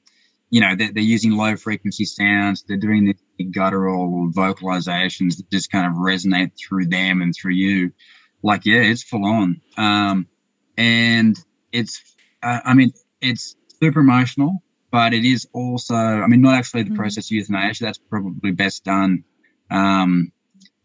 you 0.49 0.61
know, 0.61 0.75
they're, 0.75 0.91
they're 0.91 1.03
using 1.03 1.31
low 1.31 1.55
frequency 1.55 2.05
sounds. 2.05 2.63
They're 2.63 2.77
doing 2.77 3.15
the 3.37 3.43
guttural 3.43 4.31
vocalizations 4.33 5.37
that 5.37 5.49
just 5.51 5.71
kind 5.71 5.85
of 5.85 5.93
resonate 5.93 6.51
through 6.57 6.87
them 6.87 7.21
and 7.21 7.33
through 7.35 7.53
you. 7.53 7.91
Like, 8.41 8.65
yeah, 8.65 8.81
it's 8.81 9.03
full 9.03 9.25
on. 9.25 9.61
Um, 9.77 10.27
and 10.77 11.37
it's, 11.71 12.01
uh, 12.41 12.61
I 12.65 12.73
mean, 12.73 12.93
it's 13.21 13.55
super 13.81 13.99
emotional, 13.99 14.63
but 14.91 15.13
it 15.13 15.25
is 15.25 15.47
also, 15.53 15.95
I 15.95 16.25
mean, 16.27 16.41
not 16.41 16.55
actually 16.55 16.83
the 16.83 16.89
mm-hmm. 16.89 16.97
process 16.97 17.27
of 17.27 17.31
euthanasia. 17.31 17.83
That's 17.83 17.97
probably 17.97 18.51
best 18.51 18.85
done, 18.85 19.25
um, 19.69 20.31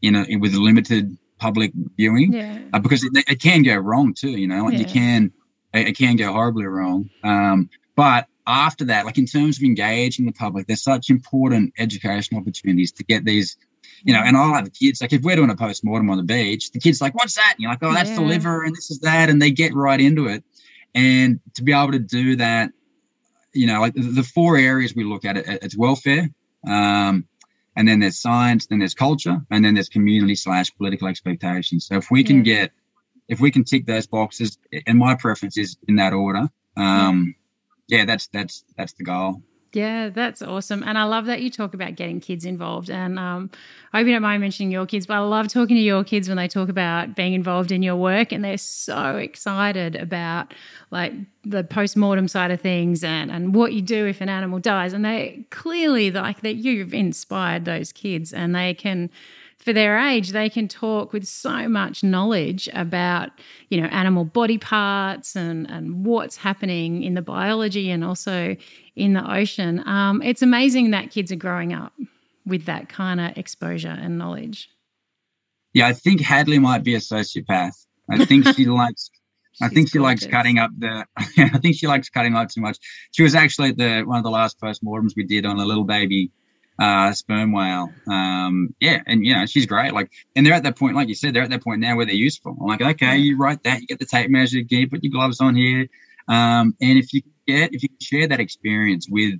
in 0.03 0.17
a, 0.17 0.37
with 0.37 0.55
a 0.55 0.61
limited 0.61 1.17
public 1.39 1.73
viewing, 1.97 2.33
yeah. 2.33 2.59
uh, 2.73 2.81
because 2.81 3.05
it, 3.05 3.13
it, 3.29 3.41
can 3.41 3.63
go 3.63 3.77
wrong 3.77 4.15
too, 4.15 4.31
you 4.31 4.49
know, 4.49 4.65
like 4.65 4.75
yeah. 4.75 4.79
you 4.81 4.85
can, 4.87 5.33
it, 5.73 5.89
it, 5.89 5.97
can 5.97 6.17
go 6.17 6.33
horribly 6.33 6.67
wrong. 6.67 7.09
Um, 7.23 7.71
but 7.97 8.27
after 8.47 8.87
that, 8.87 9.07
like 9.07 9.19
in 9.19 9.27
terms 9.27 9.59
of 9.59 9.65
engaging 9.65 10.27
the 10.27 10.33
public, 10.33 10.67
there's 10.67 10.83
such 10.83 11.11
important 11.11 11.73
educational 11.79 12.41
opportunities 12.41 12.93
to 12.93 13.05
get 13.05 13.25
these, 13.25 13.57
you 14.03 14.13
know, 14.13 14.21
and 14.21 14.37
I'll 14.37 14.55
have 14.55 14.73
kids, 14.73 15.01
like 15.01 15.13
if 15.13 15.23
we're 15.23 15.37
doing 15.37 15.51
a 15.51 15.57
post 15.57 15.85
mortem 15.85 16.11
on 16.11 16.19
the 16.19 16.25
beach, 16.25 16.71
the 16.73 16.81
kid's 16.81 17.01
like, 17.01 17.15
what's 17.15 17.37
that? 17.37 17.55
And 17.57 17.61
you're 17.61 17.71
like, 17.71 17.83
oh, 17.83 17.93
that's 17.93 18.11
yeah. 18.11 18.17
the 18.17 18.23
liver 18.23 18.65
and 18.65 18.77
this 18.77 18.91
is 18.91 19.01
that. 19.01 19.31
And 19.31 19.41
they 19.41 19.51
get 19.51 19.75
right 19.75 20.01
into 20.01 20.27
it. 20.27 20.45
And 20.95 21.41
to 21.55 21.65
be 21.65 21.73
able 21.73 21.93
to 21.93 21.99
do 21.99 22.37
that, 22.37 22.71
you 23.53 23.67
know, 23.67 23.81
like 23.81 23.95
the, 23.95 24.03
the 24.03 24.23
four 24.23 24.57
areas 24.57 24.95
we 24.95 25.05
look 25.05 25.25
at 25.25 25.37
it, 25.37 25.45
it's 25.63 25.77
welfare, 25.77 26.29
um, 26.67 27.27
and 27.77 27.89
then 27.89 28.01
there's 28.01 28.21
science, 28.21 28.67
then 28.67 28.79
there's 28.79 28.95
culture, 28.95 29.43
and 29.51 29.65
then 29.65 29.75
there's 29.75 29.89
community 29.89 30.35
slash 30.35 30.75
political 30.77 31.09
expectations. 31.09 31.87
So 31.87 31.97
if 31.97 32.11
we 32.11 32.25
can 32.25 32.39
yeah. 32.39 32.43
get, 32.43 32.73
if 33.29 33.41
we 33.41 33.51
can 33.51 33.65
tick 33.65 33.87
those 33.87 34.07
boxes, 34.07 34.59
and 34.87 34.99
my 34.99 35.15
preference 35.15 35.57
is 35.57 35.77
in 35.89 35.97
that 35.97 36.13
order, 36.13 36.49
um, 36.77 37.35
yeah, 37.37 37.44
that's 37.89 38.29
that's 38.29 38.65
that's 38.77 38.93
the 38.95 39.05
goal. 39.05 39.43
Yeah, 39.75 40.11
that's 40.11 40.41
awesome. 40.41 40.85
And 40.85 40.97
I 40.97 41.03
love 41.03 41.27
that 41.27 41.43
you 41.43 41.51
talk 41.51 41.75
about 41.75 41.97
getting 41.97 42.21
kids 42.21 42.45
involved. 42.45 42.91
And 42.91 43.19
um, 43.19 43.51
I 43.93 43.99
hope 43.99 44.07
you 44.07 44.13
don't 44.13 44.23
mind 44.23 44.41
mentioning 44.41 44.71
your 44.71 44.87
kids, 44.87 45.07
but 45.07 45.15
I 45.15 45.19
love 45.19 45.49
talking 45.49 45.77
to 45.77 45.83
your 45.83 46.05
kids 46.05 46.29
when 46.29 46.37
they 46.37 46.47
talk 46.47 46.69
about 46.69 47.17
being 47.17 47.35
involved 47.35 47.73
in 47.73 47.83
your 47.83 47.97
work 47.97 48.31
and 48.31 48.45
they're 48.45 48.57
so 48.57 49.17
excited 49.17 49.97
about 49.97 50.55
like 50.93 51.13
the 51.43 51.65
post-mortem 51.65 52.29
side 52.29 52.53
of 52.53 52.61
things 52.61 53.03
and, 53.03 53.33
and 53.33 53.53
what 53.53 53.73
you 53.73 53.83
do 53.83 54.07
if 54.07 54.21
an 54.21 54.29
animal 54.29 54.61
dies. 54.61 54.93
And 54.93 55.05
they 55.05 55.45
clearly 55.51 56.13
like 56.13 56.43
that 56.43 56.55
you've 56.55 56.95
inspired 56.95 57.65
those 57.65 57.91
kids 57.91 58.33
and 58.33 58.55
they 58.55 58.75
can 58.75 59.11
for 59.65 59.73
their 59.73 59.99
age, 59.99 60.33
they 60.33 60.51
can 60.51 60.69
talk 60.69 61.15
with 61.15 61.27
so 61.27 61.69
much 61.69 62.05
knowledge 62.05 62.69
about, 62.75 63.31
you 63.71 63.81
know, 63.81 63.87
animal 63.87 64.27
body 64.27 64.59
parts 64.59 65.35
and, 65.35 65.69
and 65.71 66.05
what's 66.05 66.37
happening 66.37 67.03
in 67.03 67.15
the 67.15 67.23
biology 67.23 67.91
and 67.91 68.05
also 68.05 68.57
in 68.95 69.15
the 69.15 69.33
ocean. 69.33 69.83
Um, 69.89 70.21
it's 70.21 70.43
amazing 70.43 70.91
that 70.91 71.11
kids 71.11 71.33
are 71.33 71.37
growing 71.37 71.73
up 71.73 71.95
with 72.45 72.67
that 72.67 72.91
kind 72.91 73.21
of 73.21 73.39
exposure 73.39 73.89
and 73.89 74.19
knowledge. 74.19 74.69
Yeah, 75.73 75.87
I 75.87 75.95
think 75.95 76.21
Hadley 76.21 76.59
might 76.59 76.85
be 76.85 76.95
a 76.95 76.99
sociopath. 76.99 77.87
I 78.11 78.23
think 78.27 78.47
she 78.55 78.67
likes 78.67 79.11
I 79.63 79.69
think 79.69 79.89
she 79.89 79.99
gorgeous. 79.99 80.25
likes 80.25 80.27
cutting 80.31 80.59
up 80.59 80.73
the. 80.77 81.07
I 81.17 81.59
think 81.59 81.77
she 81.77 81.87
likes 81.87 82.11
cutting 82.11 82.35
up 82.35 82.51
too 82.51 82.61
much. 82.61 82.79
She 83.13 83.23
was 83.23 83.35
actually 83.35 83.73
the 83.73 84.03
one 84.03 84.19
of 84.19 84.25
the 84.25 84.31
last 84.31 84.61
postmortems 84.61 85.13
we 85.17 85.25
did 85.25 85.47
on 85.47 85.59
a 85.59 85.65
little 85.65 85.85
baby 85.85 86.33
uh, 86.79 87.13
sperm 87.13 87.53
whale. 87.53 87.91
Um, 88.09 88.75
yeah, 88.81 89.01
and 89.07 89.25
you 89.25 89.35
know 89.35 89.47
she's 89.47 89.67
great. 89.67 89.93
Like, 89.93 90.11
and 90.35 90.45
they're 90.45 90.55
at 90.55 90.65
that 90.65 90.77
point, 90.77 90.97
like 90.97 91.09
you 91.09 91.15
said, 91.15 91.35
they're 91.35 91.43
at 91.43 91.51
that 91.51 91.63
point 91.63 91.81
now 91.81 91.97
where 91.97 92.07
they're 92.07 92.15
useful. 92.15 92.57
I'm 92.61 92.67
like, 92.67 92.83
okay, 92.83 93.19
you 93.19 93.37
write 93.37 93.63
that, 93.65 93.81
you 93.81 93.87
get 93.87 93.99
the 93.99 94.07
tape 94.07 94.31
measure, 94.31 94.59
you 94.59 94.89
put 94.89 95.05
your 95.05 95.13
gloves 95.13 95.41
on 95.41 95.55
here, 95.55 95.89
um, 96.29 96.75
and 96.81 96.99
if 96.99 97.13
you 97.13 97.23
get, 97.47 97.75
if 97.75 97.83
you 97.83 97.89
can 97.89 98.01
share 98.01 98.29
that 98.29 98.41
experience 98.41 99.09
with 99.09 99.35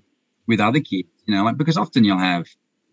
with 0.47 0.61
other 0.61 0.81
kids, 0.81 1.09
you 1.27 1.35
know, 1.35 1.45
like 1.45 1.57
because 1.57 1.77
often 1.77 2.05
you'll 2.05 2.19
have. 2.19 2.47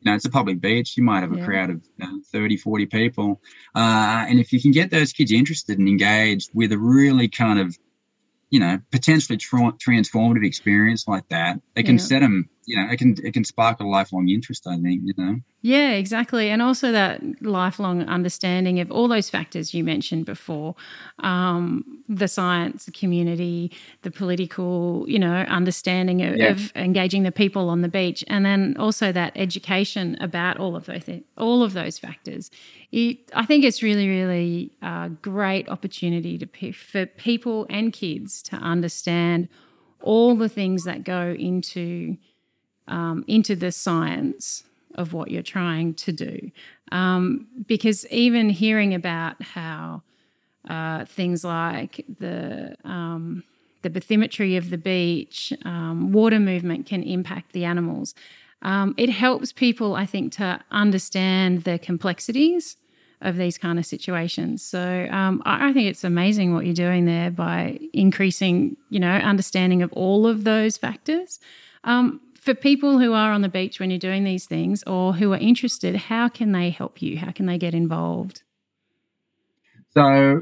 You 0.04 0.10
know, 0.10 0.16
it's 0.16 0.26
a 0.26 0.32
public 0.32 0.60
beach. 0.60 0.98
You 0.98 1.04
might 1.04 1.20
have 1.20 1.32
a 1.32 1.38
yeah. 1.38 1.46
crowd 1.46 1.70
of 1.70 1.84
you 2.00 2.08
know, 2.08 2.22
30, 2.32 2.58
40 2.58 2.88
people. 2.88 3.40
Uh, 3.76 4.26
and 4.28 4.40
if 4.40 4.52
you 4.52 4.60
can 4.60 4.72
get 4.72 4.90
those 4.90 5.14
kids 5.14 5.32
interested 5.32 5.78
and 5.78 5.88
engaged 5.88 6.50
with 6.56 6.72
a 6.72 6.78
really 6.80 7.28
kind 7.28 7.60
of, 7.60 7.78
you 8.50 8.60
know, 8.60 8.80
potentially 8.92 9.38
tra- 9.38 9.74
transformative 9.74 10.44
experience 10.44 11.08
like 11.08 11.30
that, 11.30 11.62
they 11.76 11.84
can 11.84 11.98
yeah. 11.98 12.02
set 12.02 12.22
them 12.22 12.50
you 12.66 12.78
know, 12.78 12.92
it 12.92 12.98
can 12.98 13.16
it 13.24 13.34
can 13.34 13.44
spark 13.44 13.80
a 13.80 13.84
lifelong 13.84 14.30
interest. 14.30 14.68
I 14.68 14.78
think 14.80 15.02
you 15.06 15.14
know. 15.18 15.40
Yeah, 15.64 15.92
exactly, 15.92 16.50
and 16.50 16.62
also 16.62 16.92
that 16.92 17.22
lifelong 17.42 18.02
understanding 18.04 18.80
of 18.80 18.92
all 18.92 19.08
those 19.08 19.30
factors 19.30 19.76
you 19.76 19.84
mentioned 19.84 20.26
before, 20.26 20.76
um, 21.20 22.04
the 22.10 22.28
science, 22.28 22.86
the 22.86 22.92
community, 22.92 23.72
the 24.02 24.10
political, 24.10 25.06
you 25.08 25.20
know, 25.20 25.34
understanding 25.34 26.24
of, 26.24 26.36
yeah. 26.36 26.48
of, 26.48 26.72
engaging 26.76 27.22
the 27.24 27.32
people 27.32 27.70
on 27.70 27.82
the 27.82 27.90
beach, 27.90 28.24
and 28.28 28.44
then 28.44 28.76
also 28.80 29.12
that 29.12 29.34
education 29.36 30.18
about 30.20 30.58
all 30.58 30.76
of 30.76 30.86
those 30.86 31.08
all 31.38 31.64
of 31.64 31.74
those 31.74 32.00
factors. 32.00 32.50
It, 32.92 33.32
I 33.34 33.46
think 33.46 33.64
it's 33.64 33.84
really, 33.84 34.08
really 34.10 34.72
a 34.82 35.10
great 35.22 35.70
opportunity 35.70 36.38
to 36.40 36.74
for 36.74 37.06
people 37.06 37.66
and 37.70 37.94
kids 37.94 38.42
to 38.44 38.56
understand 38.56 39.48
all 40.02 40.36
the 40.36 40.50
things 40.50 40.84
that 40.84 41.04
go 41.04 41.36
into 41.38 42.18
um, 42.92 43.24
into 43.28 43.56
the 43.56 43.72
science 43.72 44.64
of 44.96 45.14
what 45.14 45.32
you're 45.32 45.42
trying 45.42 45.94
to 45.96 46.12
do. 46.12 46.52
Um, 46.92 47.48
because 47.66 48.06
even 48.08 48.50
hearing 48.50 48.94
about 48.94 49.42
how 49.42 50.04
uh, 50.70 51.06
things 51.06 51.44
like 51.44 52.06
the 52.20 52.76
um, 52.84 53.44
the 53.82 53.90
bathymetry 53.90 54.58
of 54.58 54.70
the 54.70 54.78
beach, 54.78 55.52
um, 55.66 56.12
water 56.12 56.40
movement 56.40 56.86
can 56.86 57.02
impact 57.02 57.54
the 57.54 57.66
animals. 57.66 58.14
Um, 58.62 58.94
it 58.96 59.10
helps 59.10 59.52
people, 59.52 59.96
I 59.96 60.06
think, 60.06 60.34
to 60.34 60.60
understand 60.70 61.64
the 61.64 61.80
complexities 61.80 62.78
of 63.22 63.38
these 63.38 63.58
kind 63.58 63.80
of 63.80 63.86
situations. 63.88 64.62
So 64.62 65.08
um, 65.10 65.42
I, 65.46 65.70
I, 65.70 65.74
think 65.74 65.88
it's 65.88 66.04
amazing 66.04 66.54
what 66.54 66.66
you're 66.66 66.76
doing 66.76 67.06
there 67.06 67.32
by 67.32 67.80
increasing, 67.94 68.78
you 68.90 69.00
know, 69.00 69.12
understanding 69.12 69.82
of 69.82 69.92
all 69.94 70.28
of 70.28 70.44
those 70.44 70.78
factors. 70.78 71.40
Um, 71.84 72.20
for 72.42 72.56
people 72.56 72.98
who 72.98 73.14
are 73.14 73.32
on 73.32 73.42
the 73.42 73.50
beach 73.50 73.80
when 73.80 73.92
you're 73.92 74.00
doing 74.00 74.24
these 74.24 74.46
things 74.46 74.84
or 74.88 75.14
who 75.14 75.32
are 75.32 75.38
interested, 75.38 75.96
how 75.96 76.28
can 76.28 76.52
they 76.52 76.72
help 76.72 77.02
you? 77.02 77.18
How 77.18 77.32
can 77.32 77.46
they 77.46 77.60
get 77.60 77.76
involved? 77.76 78.42
So 79.92 80.42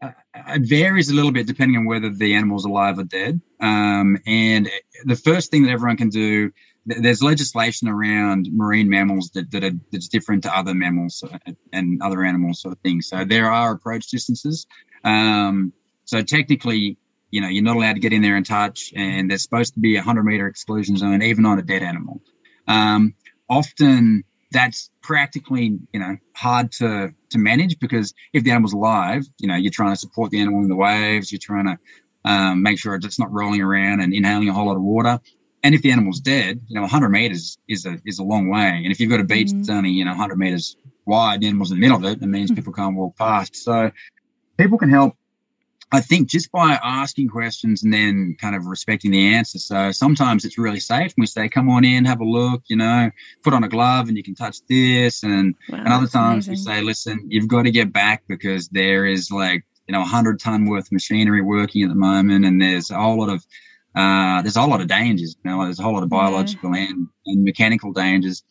uh, 0.00 0.10
it 0.32 0.62
varies 0.68 1.10
a 1.10 1.14
little 1.14 1.32
bit 1.32 1.48
depending 1.48 1.76
on 1.76 1.86
whether 1.86 2.08
the 2.08 2.34
animal's 2.34 2.64
alive 2.64 3.00
or 3.00 3.04
dead. 3.04 3.40
Um, 3.60 4.16
and 4.26 4.70
the 5.04 5.16
first 5.16 5.50
thing 5.50 5.64
that 5.64 5.72
everyone 5.72 5.96
can 5.96 6.10
do, 6.10 6.52
there's 6.86 7.20
legislation 7.20 7.88
around 7.88 8.48
marine 8.52 8.88
mammals 8.88 9.30
that, 9.34 9.50
that 9.50 9.64
are, 9.64 9.72
that's 9.90 10.06
different 10.06 10.44
to 10.44 10.56
other 10.56 10.72
mammals 10.72 11.24
and 11.72 12.00
other 12.00 12.22
animals 12.22 12.62
sort 12.62 12.72
of 12.72 12.78
things. 12.78 13.08
So 13.08 13.24
there 13.24 13.50
are 13.50 13.72
approach 13.72 14.06
distances. 14.06 14.68
Um, 15.02 15.72
so 16.04 16.22
technically, 16.22 16.96
you 17.30 17.40
know, 17.40 17.48
you're 17.48 17.62
not 17.62 17.76
allowed 17.76 17.94
to 17.94 18.00
get 18.00 18.12
in 18.12 18.22
there 18.22 18.36
and 18.36 18.46
touch, 18.46 18.92
and 18.94 19.30
there's 19.30 19.42
supposed 19.42 19.74
to 19.74 19.80
be 19.80 19.96
a 19.96 20.00
100 20.00 20.24
meter 20.24 20.46
exclusion 20.46 20.96
zone, 20.96 21.22
even 21.22 21.46
on 21.46 21.58
a 21.58 21.62
dead 21.62 21.82
animal. 21.82 22.20
Um, 22.66 23.14
often 23.48 24.24
that's 24.52 24.90
practically, 25.02 25.78
you 25.92 26.00
know, 26.00 26.16
hard 26.34 26.72
to, 26.72 27.14
to 27.30 27.38
manage 27.38 27.78
because 27.78 28.14
if 28.32 28.42
the 28.44 28.50
animal's 28.50 28.72
alive, 28.72 29.24
you 29.38 29.48
know, 29.48 29.54
you're 29.54 29.72
trying 29.72 29.92
to 29.92 30.00
support 30.00 30.30
the 30.30 30.40
animal 30.40 30.62
in 30.62 30.68
the 30.68 30.76
waves, 30.76 31.30
you're 31.30 31.38
trying 31.38 31.66
to 31.66 31.78
um, 32.24 32.62
make 32.62 32.78
sure 32.78 32.94
it's 32.94 33.18
not 33.18 33.32
rolling 33.32 33.62
around 33.62 34.00
and 34.00 34.12
inhaling 34.12 34.48
a 34.48 34.52
whole 34.52 34.66
lot 34.66 34.76
of 34.76 34.82
water. 34.82 35.20
And 35.62 35.74
if 35.74 35.82
the 35.82 35.92
animal's 35.92 36.20
dead, 36.20 36.60
you 36.68 36.74
know, 36.74 36.82
100 36.82 37.10
meters 37.10 37.58
is 37.68 37.86
a 37.86 37.98
is 38.06 38.18
a 38.18 38.24
long 38.24 38.48
way. 38.48 38.80
And 38.82 38.90
if 38.90 38.98
you've 38.98 39.10
got 39.10 39.20
a 39.20 39.24
beach 39.24 39.48
mm-hmm. 39.48 39.58
that's 39.58 39.70
only 39.70 39.90
you 39.90 40.04
know 40.04 40.12
100 40.12 40.36
meters 40.36 40.76
wide, 41.04 41.40
the 41.40 41.48
animal's 41.48 41.70
in 41.70 41.78
the 41.78 41.80
middle 41.80 41.98
of 41.98 42.04
it. 42.04 42.22
It 42.22 42.26
means 42.26 42.50
mm-hmm. 42.50 42.56
people 42.56 42.72
can't 42.72 42.96
walk 42.96 43.16
past. 43.16 43.56
So 43.56 43.90
people 44.56 44.78
can 44.78 44.90
help 44.90 45.16
I 45.92 46.00
think 46.00 46.28
just 46.28 46.52
by 46.52 46.78
asking 46.82 47.28
questions 47.28 47.82
and 47.82 47.92
then 47.92 48.36
kind 48.40 48.54
of 48.54 48.66
respecting 48.66 49.10
the 49.10 49.34
answer. 49.34 49.58
So 49.58 49.90
sometimes 49.90 50.44
it's 50.44 50.56
really 50.56 50.78
safe. 50.78 51.12
We 51.18 51.26
say, 51.26 51.48
come 51.48 51.68
on 51.68 51.84
in, 51.84 52.04
have 52.04 52.20
a 52.20 52.24
look, 52.24 52.62
you 52.68 52.76
know, 52.76 53.10
put 53.42 53.54
on 53.54 53.64
a 53.64 53.68
glove 53.68 54.08
and 54.08 54.16
you 54.16 54.22
can 54.22 54.36
touch 54.36 54.64
this. 54.68 55.24
And, 55.24 55.56
wow, 55.68 55.78
and 55.78 55.88
other 55.88 56.06
times 56.06 56.46
amazing. 56.46 56.52
we 56.52 56.56
say, 56.76 56.82
listen, 56.82 57.26
you've 57.28 57.48
got 57.48 57.62
to 57.62 57.72
get 57.72 57.92
back 57.92 58.22
because 58.28 58.68
there 58.68 59.04
is 59.04 59.32
like, 59.32 59.64
you 59.88 59.92
know, 59.92 60.02
a 60.02 60.04
hundred 60.04 60.38
ton 60.38 60.66
worth 60.66 60.86
of 60.86 60.92
machinery 60.92 61.42
working 61.42 61.82
at 61.82 61.88
the 61.88 61.96
moment. 61.96 62.44
And 62.44 62.62
there's 62.62 62.90
a 62.90 62.94
whole 62.94 63.18
lot 63.18 63.28
of, 63.28 63.44
uh, 63.96 64.42
there's 64.42 64.56
a 64.56 64.60
whole 64.60 64.70
lot 64.70 64.80
of 64.80 64.86
dangers, 64.86 65.36
you 65.44 65.50
know, 65.50 65.64
there's 65.64 65.80
a 65.80 65.82
whole 65.82 65.94
lot 65.94 66.04
of 66.04 66.08
biological 66.08 66.76
yeah. 66.76 66.84
and, 66.84 67.08
and 67.26 67.42
mechanical 67.42 67.92
dangers. 67.92 68.44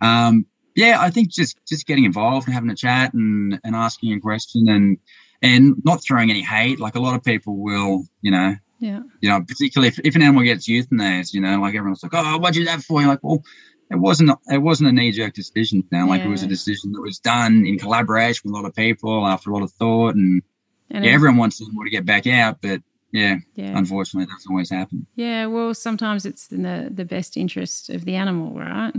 Um, 0.00 0.46
yeah, 0.74 0.98
I 1.00 1.10
think 1.10 1.30
just, 1.30 1.56
just 1.68 1.86
getting 1.86 2.04
involved 2.04 2.48
and 2.48 2.54
having 2.54 2.70
a 2.70 2.74
chat 2.74 3.14
and, 3.14 3.60
and 3.62 3.76
asking 3.76 4.12
a 4.14 4.20
question 4.20 4.68
and, 4.68 4.98
and 5.42 5.76
not 5.84 6.02
throwing 6.02 6.30
any 6.30 6.42
hate. 6.42 6.80
Like 6.80 6.94
a 6.94 7.00
lot 7.00 7.14
of 7.14 7.24
people 7.24 7.56
will, 7.56 8.04
you 8.20 8.30
know, 8.30 8.56
yeah, 8.78 9.00
you 9.20 9.28
know, 9.28 9.42
particularly 9.42 9.88
if, 9.88 9.98
if 10.04 10.16
an 10.16 10.22
animal 10.22 10.42
gets 10.42 10.68
euthanized, 10.68 11.34
you 11.34 11.40
know, 11.40 11.60
like 11.60 11.74
everyone's 11.74 12.02
like, 12.02 12.14
oh, 12.14 12.38
what'd 12.38 12.56
you 12.56 12.62
do 12.62 12.70
that 12.70 12.82
for? 12.82 13.00
You're 13.00 13.10
like, 13.10 13.22
well, 13.22 13.42
it 13.90 13.96
wasn't 13.96 14.30
it 14.46 14.58
wasn't 14.58 14.88
a 14.88 14.92
knee 14.92 15.10
jerk 15.10 15.34
decision. 15.34 15.84
Now, 15.90 16.08
like 16.08 16.20
yeah. 16.20 16.28
it 16.28 16.30
was 16.30 16.42
a 16.42 16.46
decision 16.46 16.92
that 16.92 17.02
was 17.02 17.18
done 17.18 17.66
in 17.66 17.78
collaboration 17.78 18.42
with 18.44 18.54
a 18.54 18.56
lot 18.56 18.66
of 18.66 18.74
people 18.74 19.26
after 19.26 19.50
a 19.50 19.54
lot 19.54 19.62
of 19.62 19.72
thought, 19.72 20.14
and, 20.14 20.42
and 20.90 21.04
yeah, 21.04 21.10
everyone 21.10 21.38
wants 21.38 21.58
them 21.58 21.68
to 21.68 21.90
get 21.90 22.06
back 22.06 22.26
out, 22.26 22.60
but 22.62 22.80
yeah, 23.12 23.36
yeah, 23.54 23.76
unfortunately, 23.76 24.24
it 24.24 24.34
doesn't 24.34 24.50
always 24.50 24.70
happen. 24.70 25.06
Yeah, 25.16 25.46
well, 25.46 25.74
sometimes 25.74 26.24
it's 26.24 26.50
in 26.52 26.62
the 26.62 26.88
the 26.90 27.04
best 27.04 27.36
interest 27.36 27.90
of 27.90 28.04
the 28.04 28.14
animal, 28.14 28.58
right? 28.58 28.94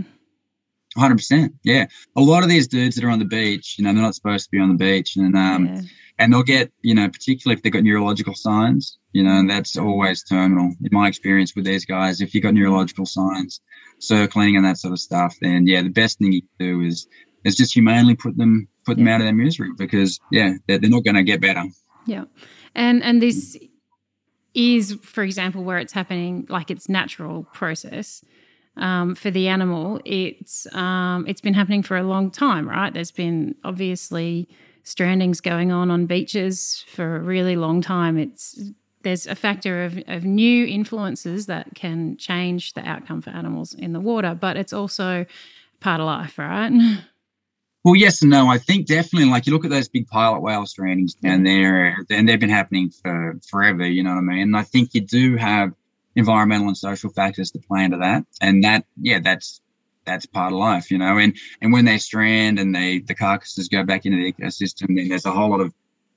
Hundred 0.94 1.16
percent. 1.16 1.54
Yeah, 1.64 1.86
a 2.14 2.20
lot 2.20 2.42
of 2.42 2.50
these 2.50 2.68
dudes 2.68 2.96
that 2.96 3.04
are 3.04 3.10
on 3.10 3.18
the 3.18 3.24
beach, 3.24 3.76
you 3.78 3.84
know, 3.84 3.94
they're 3.94 4.02
not 4.02 4.14
supposed 4.14 4.44
to 4.44 4.50
be 4.50 4.60
on 4.60 4.68
the 4.68 4.74
beach, 4.74 5.16
and 5.16 5.34
um, 5.34 5.66
yeah 5.66 5.80
and 6.22 6.32
they'll 6.32 6.44
get, 6.44 6.70
you 6.82 6.94
know, 6.94 7.08
particularly 7.08 7.56
if 7.56 7.62
they've 7.62 7.72
got 7.72 7.82
neurological 7.82 8.34
signs, 8.34 8.96
you 9.12 9.24
know, 9.24 9.32
and 9.32 9.50
that's 9.50 9.76
always 9.76 10.22
terminal. 10.22 10.72
In 10.80 10.88
my 10.92 11.08
experience 11.08 11.56
with 11.56 11.64
these 11.64 11.84
guys, 11.84 12.20
if 12.20 12.32
you've 12.32 12.44
got 12.44 12.54
neurological 12.54 13.06
signs, 13.06 13.60
circling 13.98 14.56
and 14.56 14.64
that 14.64 14.78
sort 14.78 14.92
of 14.92 15.00
stuff, 15.00 15.36
then 15.40 15.66
yeah, 15.66 15.82
the 15.82 15.88
best 15.88 16.18
thing 16.18 16.32
you 16.32 16.42
can 16.42 16.50
do 16.58 16.86
is 16.86 17.08
is 17.44 17.56
just 17.56 17.74
humanely 17.74 18.14
put 18.14 18.36
them 18.36 18.68
put 18.86 18.96
them 18.98 19.08
out 19.08 19.20
of 19.20 19.24
their 19.24 19.34
misery 19.34 19.70
because 19.76 20.20
yeah, 20.30 20.52
they're, 20.68 20.78
they're 20.78 20.90
not 20.90 21.04
going 21.04 21.16
to 21.16 21.24
get 21.24 21.40
better. 21.40 21.64
Yeah, 22.06 22.24
and 22.74 23.02
and 23.02 23.20
this 23.20 23.58
is, 24.54 24.98
for 25.02 25.24
example, 25.24 25.64
where 25.64 25.78
it's 25.78 25.92
happening 25.92 26.46
like 26.48 26.70
it's 26.70 26.88
natural 26.88 27.44
process. 27.52 28.24
Um, 28.76 29.14
for 29.14 29.30
the 29.30 29.48
animal, 29.48 30.00
it's 30.04 30.72
um, 30.72 31.26
it's 31.26 31.40
been 31.40 31.54
happening 31.54 31.82
for 31.82 31.96
a 31.96 32.04
long 32.04 32.30
time, 32.30 32.68
right? 32.68 32.94
There's 32.94 33.10
been 33.10 33.56
obviously 33.64 34.48
strandings 34.84 35.42
going 35.42 35.72
on 35.72 35.90
on 35.90 36.06
beaches 36.06 36.84
for 36.88 37.16
a 37.16 37.20
really 37.20 37.56
long 37.56 37.80
time. 37.80 38.18
It's 38.18 38.60
there's 39.02 39.26
a 39.26 39.34
factor 39.34 39.84
of, 39.84 39.98
of 40.06 40.24
new 40.24 40.64
influences 40.66 41.46
that 41.46 41.74
can 41.74 42.16
change 42.16 42.74
the 42.74 42.88
outcome 42.88 43.20
for 43.20 43.30
animals 43.30 43.74
in 43.74 43.92
the 43.92 44.00
water, 44.00 44.36
but 44.38 44.56
it's 44.56 44.72
also 44.72 45.26
part 45.80 46.00
of 46.00 46.06
life, 46.06 46.38
right? 46.38 46.72
Well, 47.84 47.96
yes 47.96 48.22
and 48.22 48.30
no. 48.30 48.46
I 48.46 48.58
think 48.58 48.86
definitely, 48.86 49.28
like 49.28 49.46
you 49.46 49.52
look 49.52 49.64
at 49.64 49.70
those 49.70 49.88
big 49.88 50.06
pilot 50.06 50.40
whale 50.40 50.62
strandings 50.62 51.18
down 51.18 51.42
there, 51.42 51.96
and 52.10 52.28
they've 52.28 52.38
been 52.38 52.48
happening 52.48 52.90
for 52.90 53.40
forever. 53.48 53.84
You 53.84 54.04
know 54.04 54.10
what 54.10 54.18
I 54.18 54.20
mean? 54.20 54.42
And 54.42 54.56
I 54.56 54.62
think 54.62 54.94
you 54.94 55.00
do 55.00 55.36
have 55.36 55.72
environmental 56.14 56.68
and 56.68 56.76
social 56.76 57.10
factors 57.10 57.50
to 57.50 57.58
play 57.58 57.82
into 57.82 57.96
that, 57.96 58.24
and 58.40 58.62
that, 58.62 58.84
yeah, 59.00 59.18
that's 59.18 59.60
that's 60.04 60.26
part 60.26 60.52
of 60.52 60.58
life, 60.58 60.90
you 60.90 60.98
know. 60.98 61.18
And 61.18 61.36
and 61.60 61.72
when 61.72 61.84
they 61.84 61.98
strand 61.98 62.58
and 62.58 62.74
they 62.74 62.98
the 63.00 63.14
carcasses 63.14 63.68
go 63.68 63.84
back 63.84 64.06
into 64.06 64.18
the 64.18 64.32
ecosystem, 64.32 64.96
then 64.96 65.08
there's 65.08 65.26
a 65.26 65.32
whole 65.32 65.50
lot 65.50 65.60
of 65.60 65.72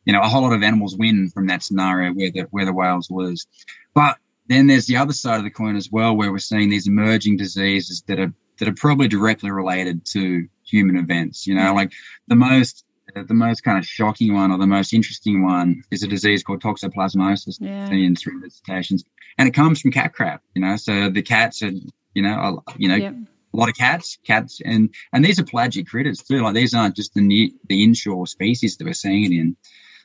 you 0.06 0.14
know 0.14 0.22
a 0.22 0.28
whole 0.28 0.44
lot 0.44 0.54
of 0.54 0.64
animals 0.64 0.96
win 0.98 1.30
from 1.30 1.48
that 1.48 1.64
scenario 1.64 2.14
where 2.14 2.32
the 2.32 2.42
where 2.52 2.66
the 2.66 2.74
whales 2.74 3.10
lose. 3.12 3.48
But 3.94 4.18
then 4.48 4.68
there's 4.68 4.88
the 4.88 4.98
other 4.98 5.14
side 5.14 5.38
of 5.38 5.44
the 5.44 5.50
coin 5.50 5.76
as 5.76 5.92
well, 5.92 6.16
where 6.16 6.32
we're 6.32 6.38
seeing 6.38 6.70
these 6.70 6.88
emerging 6.88 7.38
diseases 7.38 8.04
that 8.08 8.20
are 8.20 8.34
that 8.60 8.68
are 8.68 8.74
probably 8.74 9.08
directly 9.08 9.52
related 9.52 10.06
to 10.06 10.48
human 10.64 10.98
events. 10.98 11.48
You 11.48 11.56
know, 11.56 11.62
mm-hmm. 11.62 11.76
like 11.76 11.94
the 12.28 12.36
most 12.36 12.84
the 13.14 13.34
most 13.34 13.64
kind 13.64 13.78
of 13.78 13.86
shocking 13.86 14.34
one 14.34 14.52
or 14.52 14.58
the 14.58 14.68
most 14.68 14.94
interesting 14.94 15.44
one 15.44 15.84
is 15.92 16.04
a 16.04 16.08
disease 16.08 16.44
called 16.44 16.62
toxoplasmosis 16.62 17.58
yeah. 17.62 17.90
in 17.90 18.16
through 18.16 18.42
visitations, 18.42 19.04
and 19.38 19.48
it 19.48 19.54
comes 19.54 19.82
from 19.82 19.92
cat 19.92 20.14
crap. 20.14 20.42
You 20.54 20.62
know, 20.62 20.76
so 20.76 21.10
the 21.10 21.22
cats 21.22 21.62
are 21.64 21.72
you 22.14 22.22
know 22.22 22.64
you 22.78 22.90
know. 22.90 22.96
Yep 22.96 23.16
a 23.56 23.60
lot 23.60 23.70
of 23.70 23.76
cats, 23.76 24.18
cats, 24.26 24.62
and 24.64 24.94
and 25.14 25.24
these 25.24 25.40
are 25.40 25.44
pelagic 25.44 25.88
critters 25.88 26.22
too. 26.22 26.42
Like 26.42 26.54
these 26.54 26.74
aren't 26.74 26.96
just 26.96 27.14
the 27.14 27.22
near, 27.22 27.50
the 27.68 27.84
inshore 27.84 28.28
species 28.28 28.78
that 28.78 28.86
we're 28.86 28.94
seeing 28.94 29.26
it 29.26 29.32
in. 29.32 29.56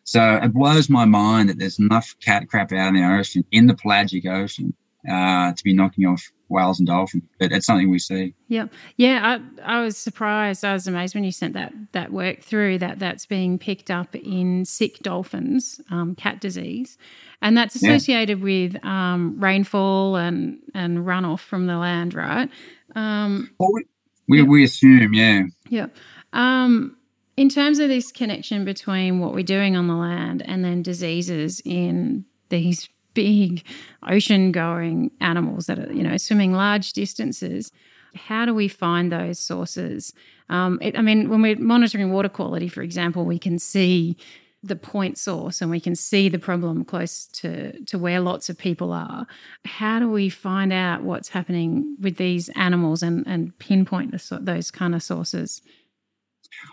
So 0.05 0.37
it 0.43 0.53
blows 0.53 0.89
my 0.89 1.05
mind 1.05 1.49
that 1.49 1.59
there's 1.59 1.79
enough 1.79 2.15
cat 2.25 2.49
crap 2.49 2.73
out 2.73 2.89
in 2.89 2.95
the 2.95 3.19
ocean, 3.19 3.45
in 3.53 3.67
the 3.67 3.75
pelagic 3.75 4.27
ocean, 4.27 4.75
uh, 5.09 5.53
to 5.53 5.65
be 5.65 5.75
knocking 5.75 6.07
off 6.07 6.31
whales 6.49 6.81
and 6.81 6.87
dolphins. 6.87 7.25
But 7.39 7.53
it's 7.53 7.67
something 7.67 7.91
we 7.91 7.99
see. 7.99 8.35
Yeah, 8.49 8.67
yeah. 8.97 9.39
I, 9.65 9.79
I 9.79 9.81
was 9.83 9.97
surprised. 9.97 10.65
I 10.65 10.73
was 10.73 10.87
amazed 10.87 11.15
when 11.15 11.25
you 11.25 11.33
sent 11.33 11.55
that 11.55 11.73
that 11.93 12.13
work 12.13 12.41
through 12.43 12.79
that 12.79 12.99
that's 12.99 13.27
being 13.27 13.59
picked 13.59 13.91
up 13.91 14.15
in 14.15 14.65
sick 14.65 14.99
dolphins, 14.99 15.81
um, 15.91 16.15
cat 16.15 16.41
disease, 16.41 16.99
and 17.41 17.57
that's 17.57 17.75
associated 17.75 18.39
yeah. 18.39 18.45
with 18.45 18.85
um, 18.85 19.37
rainfall 19.39 20.17
and 20.17 20.59
and 20.75 20.99
runoff 20.99 21.41
from 21.41 21.67
the 21.67 21.77
land, 21.77 22.15
right? 22.15 22.51
Um, 22.95 23.51
well, 23.59 23.73
we, 23.73 23.85
we, 24.29 24.39
yeah. 24.39 24.45
we 24.45 24.65
assume, 24.65 25.15
yeah. 25.15 25.43
Yeah. 25.69 25.87
Um, 26.33 26.97
in 27.37 27.49
terms 27.49 27.79
of 27.79 27.89
this 27.89 28.13
connection 28.13 28.65
between 28.65 29.19
what 29.19 29.33
we're 29.33 29.43
doing 29.43 29.77
on 29.77 29.87
the 29.87 29.95
land 29.95 30.43
and 30.43 30.65
then 30.65 30.83
diseases 30.83 31.63
in 31.65 32.25
these 32.49 32.89
big 33.15 33.65
ocean 34.09 34.53
going 34.53 35.11
animals 35.21 35.67
that 35.67 35.79
are, 35.79 35.93
you 35.93 36.03
know, 36.03 36.17
swimming 36.17 36.53
large 36.53 36.93
distances, 36.93 37.73
how 38.15 38.45
do 38.45 38.55
we 38.55 38.69
find 38.69 39.11
those 39.11 39.39
sources? 39.39 40.13
Um, 40.49 40.79
it, 40.83 40.99
I 40.99 41.03
mean, 41.03 41.29
when 41.29 41.43
we're 41.43 41.57
monitoring 41.57 42.13
water 42.13 42.29
quality, 42.29 42.69
for 42.69 42.83
example, 42.83 43.25
we 43.25 43.39
can 43.39 43.59
see 43.59 44.17
the 44.63 44.77
point 44.77 45.17
source 45.17 45.63
and 45.63 45.71
we 45.71 45.81
can 45.81 45.95
see 45.95 46.29
the 46.29 46.39
problem 46.39 46.85
close 46.85 47.27
to, 47.27 47.83
to 47.85 47.99
where 47.99 48.21
lots 48.21 48.51
of 48.51 48.59
people 48.59 48.93
are. 48.93 49.27
How 49.65 49.99
do 49.99 50.11
we 50.11 50.29
find 50.29 50.73
out 50.73 51.03
what's 51.03 51.31
happening 51.31 51.97
with 52.01 52.17
these 52.17 52.51
animals 52.51 53.03
and, 53.03 53.27
and 53.27 53.59
pinpoint 53.59 54.13
the, 54.13 54.39
those 54.41 54.71
kind 54.71 54.95
of 54.95 55.03
sources? 55.03 55.63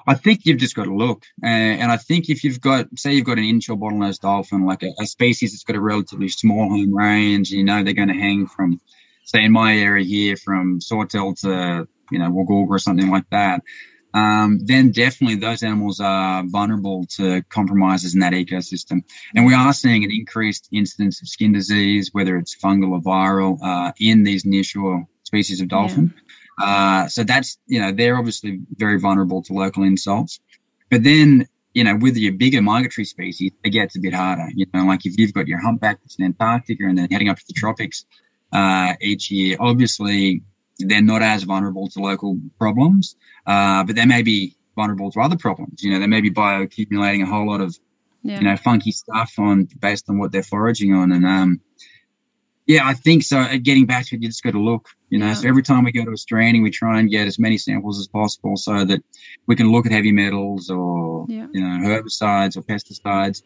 I 0.06 0.16
think 0.16 0.46
you've 0.46 0.58
just 0.58 0.76
got 0.76 0.86
to 0.86 0.96
look. 0.96 1.24
Uh, 1.42 1.48
and 1.48 1.92
I 1.92 1.98
think 1.98 2.30
if 2.30 2.44
you've 2.44 2.60
got, 2.60 2.88
say, 2.98 3.14
you've 3.14 3.26
got 3.26 3.38
an 3.38 3.46
inshore 3.46 3.78
bottlenose 3.78 4.20
dolphin, 4.20 4.66
like 4.66 4.84
a, 4.84 4.92
a, 5.00 5.06
species 5.06 5.52
that's 5.52 5.64
got 5.64 5.78
a 5.78 5.82
relatively 5.82 6.28
small 6.28 6.68
home 6.68 6.94
range, 6.94 7.52
you 7.52 7.64
know 7.64 7.84
they're 7.84 7.94
going 7.94 8.08
to 8.10 8.14
hang 8.14 8.48
from, 8.48 8.82
say, 9.24 9.46
in 9.46 9.52
my 9.54 9.78
area 9.78 10.04
here, 10.04 10.36
from 10.36 10.82
Sawtell 10.82 11.36
to, 11.36 11.88
you 12.12 12.20
know, 12.20 12.30
Woolgoolga 12.30 12.70
or 12.70 12.80
something 12.80 13.10
like 13.10 13.30
that 13.30 13.62
um, 14.18 14.60
then 14.72 14.92
definitely 14.92 15.36
those 15.36 15.62
animals 15.64 16.00
are 16.00 16.44
vulnerable 16.46 17.06
to 17.18 17.44
compromises 17.44 18.14
in 18.16 18.22
that 18.22 18.34
ecosystem. 18.34 19.04
And 19.36 19.46
we 19.46 19.54
are 19.54 19.74
seeing 19.74 20.04
an 20.04 20.12
increased 20.12 20.70
incidence 20.72 21.22
of 21.22 21.28
skin 21.28 21.52
disease, 21.54 22.10
whether 22.14 22.38
it's 22.38 22.56
fungal 22.64 22.92
or 22.96 23.02
viral, 23.02 23.54
uh, 23.62 23.92
in 24.00 24.24
these 24.24 24.44
nearshore 24.44 25.06
species 25.24 25.62
of 25.62 25.68
dolphin. 25.68 26.14
Yeah. 26.60 26.66
Uh, 26.66 27.08
so 27.08 27.24
that's, 27.24 27.60
you 27.68 27.80
know, 27.80 27.92
they're 27.92 28.18
obviously 28.18 28.60
very 28.72 29.00
vulnerable 29.00 29.44
to 29.44 29.54
local 29.54 29.84
insults. 29.84 30.40
But 30.90 31.04
then, 31.04 31.48
you 31.74 31.84
know, 31.84 31.96
with 31.96 32.18
your 32.18 32.34
bigger 32.34 32.62
migratory 32.62 33.06
species, 33.06 33.52
it 33.64 33.70
gets 33.70 33.96
a 33.98 34.00
bit 34.00 34.14
harder. 34.14 34.48
You 34.56 34.66
know, 34.74 34.86
like 34.86 35.06
if 35.06 35.14
you've 35.20 35.34
got 35.34 35.48
your 35.48 35.62
humpback 35.62 36.00
that's 36.02 36.18
in 36.18 36.26
Antarctica 36.26 36.86
and 36.86 36.98
then 36.98 37.10
heading 37.12 37.30
up 37.30 37.38
to 37.38 37.48
the 37.48 37.54
tropics 37.54 38.06
uh, 38.52 38.94
each 39.00 39.30
year, 39.30 39.58
obviously 39.60 40.42
they're 40.80 41.02
not 41.02 41.22
as 41.22 41.44
vulnerable 41.44 41.88
to 41.90 42.00
local 42.00 42.40
problems, 42.58 43.16
uh, 43.46 43.84
but 43.84 43.96
they 43.96 44.06
may 44.06 44.22
be 44.22 44.56
vulnerable 44.76 45.12
to 45.12 45.20
other 45.20 45.38
problems. 45.38 45.84
You 45.84 45.92
know, 45.92 46.00
they 46.00 46.08
may 46.08 46.22
be 46.22 46.32
bioaccumulating 46.32 47.24
a 47.24 47.26
whole 47.26 47.48
lot 47.48 47.62
of, 47.62 47.78
yeah. 48.24 48.40
you 48.40 48.46
know, 48.46 48.56
funky 48.58 48.92
stuff 48.92 49.34
on 49.38 49.68
based 49.80 50.10
on 50.10 50.20
what 50.20 50.32
they're 50.32 50.44
foraging 50.44 50.94
on. 50.94 51.12
And 51.12 51.26
um, 51.26 51.62
yeah, 52.68 52.86
I 52.86 52.94
think 52.94 53.24
so. 53.24 53.40
Uh, 53.40 53.58
getting 53.62 53.86
back 53.86 54.06
to 54.08 54.16
it, 54.16 54.22
you 54.22 54.28
just 54.28 54.44
got 54.44 54.52
to 54.52 54.62
look. 54.62 54.90
You 55.10 55.20
know, 55.20 55.28
yeah. 55.28 55.34
so 55.34 55.48
every 55.48 55.64
time 55.64 55.86
we 55.86 55.94
go 55.94 56.04
to 56.04 56.12
a 56.12 56.18
stranding, 56.18 56.64
we 56.64 56.70
try 56.70 57.00
and 57.00 57.10
get 57.10 57.28
as 57.28 57.40
many 57.40 57.58
samples 57.58 58.00
as 58.00 58.08
possible 58.08 58.58
so 58.58 58.84
that 58.84 59.02
we 59.48 59.56
can 59.56 59.72
look 59.72 59.86
at 59.86 59.92
heavy 59.94 60.12
metals 60.12 60.70
or 60.70 61.26
yeah. 61.30 61.48
you 61.52 61.62
know 61.62 61.88
herbicides 61.88 62.58
or 62.58 62.62
pesticides. 62.62 63.42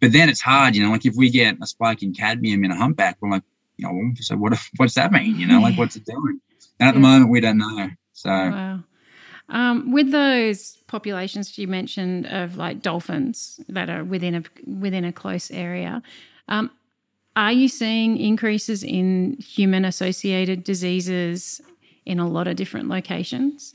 But 0.00 0.12
then 0.12 0.28
it's 0.28 0.40
hard, 0.40 0.74
you 0.74 0.82
know, 0.82 0.90
like 0.90 1.06
if 1.06 1.14
we 1.14 1.30
get 1.30 1.56
a 1.62 1.66
spike 1.66 2.02
in 2.02 2.14
cadmium 2.14 2.64
in 2.64 2.70
a 2.70 2.76
humpback, 2.76 3.18
we're 3.20 3.30
like, 3.30 3.44
you 3.76 3.86
know, 3.86 4.12
so 4.20 4.36
what? 4.36 4.52
If, 4.52 4.70
what's 4.76 4.94
that 4.94 5.12
mean? 5.12 5.36
You 5.36 5.46
know, 5.46 5.60
like 5.60 5.76
what's 5.76 5.96
it 5.96 6.06
doing? 6.06 6.40
And 6.80 6.88
at 6.88 6.92
yeah. 6.92 6.92
the 6.92 7.00
moment, 7.00 7.30
we 7.30 7.40
don't 7.40 7.58
know. 7.58 7.90
So, 8.12 8.30
wow. 8.30 8.80
Um, 9.48 9.92
with 9.92 10.10
those 10.10 10.78
populations 10.86 11.58
you 11.58 11.68
mentioned 11.68 12.26
of 12.26 12.56
like 12.56 12.80
dolphins 12.80 13.60
that 13.68 13.90
are 13.90 14.02
within 14.02 14.34
a 14.36 14.42
within 14.66 15.04
a 15.04 15.12
close 15.12 15.50
area, 15.50 16.02
um, 16.48 16.70
are 17.36 17.52
you 17.52 17.68
seeing 17.68 18.16
increases 18.16 18.82
in 18.82 19.36
human 19.40 19.84
associated 19.84 20.64
diseases 20.64 21.60
in 22.06 22.18
a 22.20 22.28
lot 22.28 22.48
of 22.48 22.56
different 22.56 22.88
locations? 22.88 23.74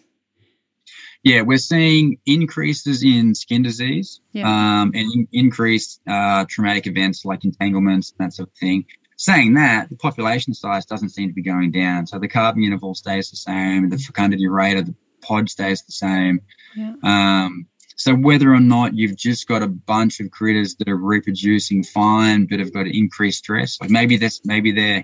Yeah, 1.24 1.42
we're 1.42 1.58
seeing 1.58 2.18
increases 2.26 3.04
in 3.04 3.36
skin 3.36 3.62
disease 3.62 4.22
Yeah. 4.32 4.48
um, 4.48 4.92
and 4.96 5.12
in- 5.14 5.28
increased 5.34 6.00
uh, 6.08 6.46
traumatic 6.48 6.88
events 6.88 7.26
like 7.26 7.44
entanglements, 7.44 8.14
that 8.18 8.34
sort 8.34 8.50
of 8.50 8.56
thing. 8.56 8.86
Saying 9.22 9.56
that, 9.56 9.90
the 9.90 9.98
population 9.98 10.54
size 10.54 10.86
doesn't 10.86 11.10
seem 11.10 11.28
to 11.28 11.34
be 11.34 11.42
going 11.42 11.72
down. 11.72 12.08
So 12.08 12.20
the 12.20 12.30
calving 12.30 12.64
interval 12.64 12.96
stays 12.96 13.30
the 13.30 13.36
same, 13.36 13.90
the 13.90 13.98
fecundity 13.98 14.48
rate 14.48 14.78
of 14.78 14.86
the 14.86 14.96
pod 15.22 15.50
stays 15.50 15.84
the 15.84 15.92
same. 15.92 16.40
Yeah. 16.74 16.94
Um, 17.04 17.68
so 17.98 18.16
whether 18.16 18.54
or 18.54 18.62
not 18.62 18.94
you've 18.96 19.18
just 19.18 19.46
got 19.46 19.62
a 19.62 19.68
bunch 19.68 20.22
of 20.22 20.32
critters 20.32 20.76
that 20.76 20.88
are 20.88 20.96
reproducing 20.96 21.84
fine 21.84 22.46
but 22.46 22.60
have 22.60 22.72
got 22.74 22.88
increased 22.88 23.40
stress, 23.40 23.78
like 23.82 23.90
maybe 23.90 24.16
this, 24.16 24.40
maybe 24.46 24.72
they're 24.72 25.04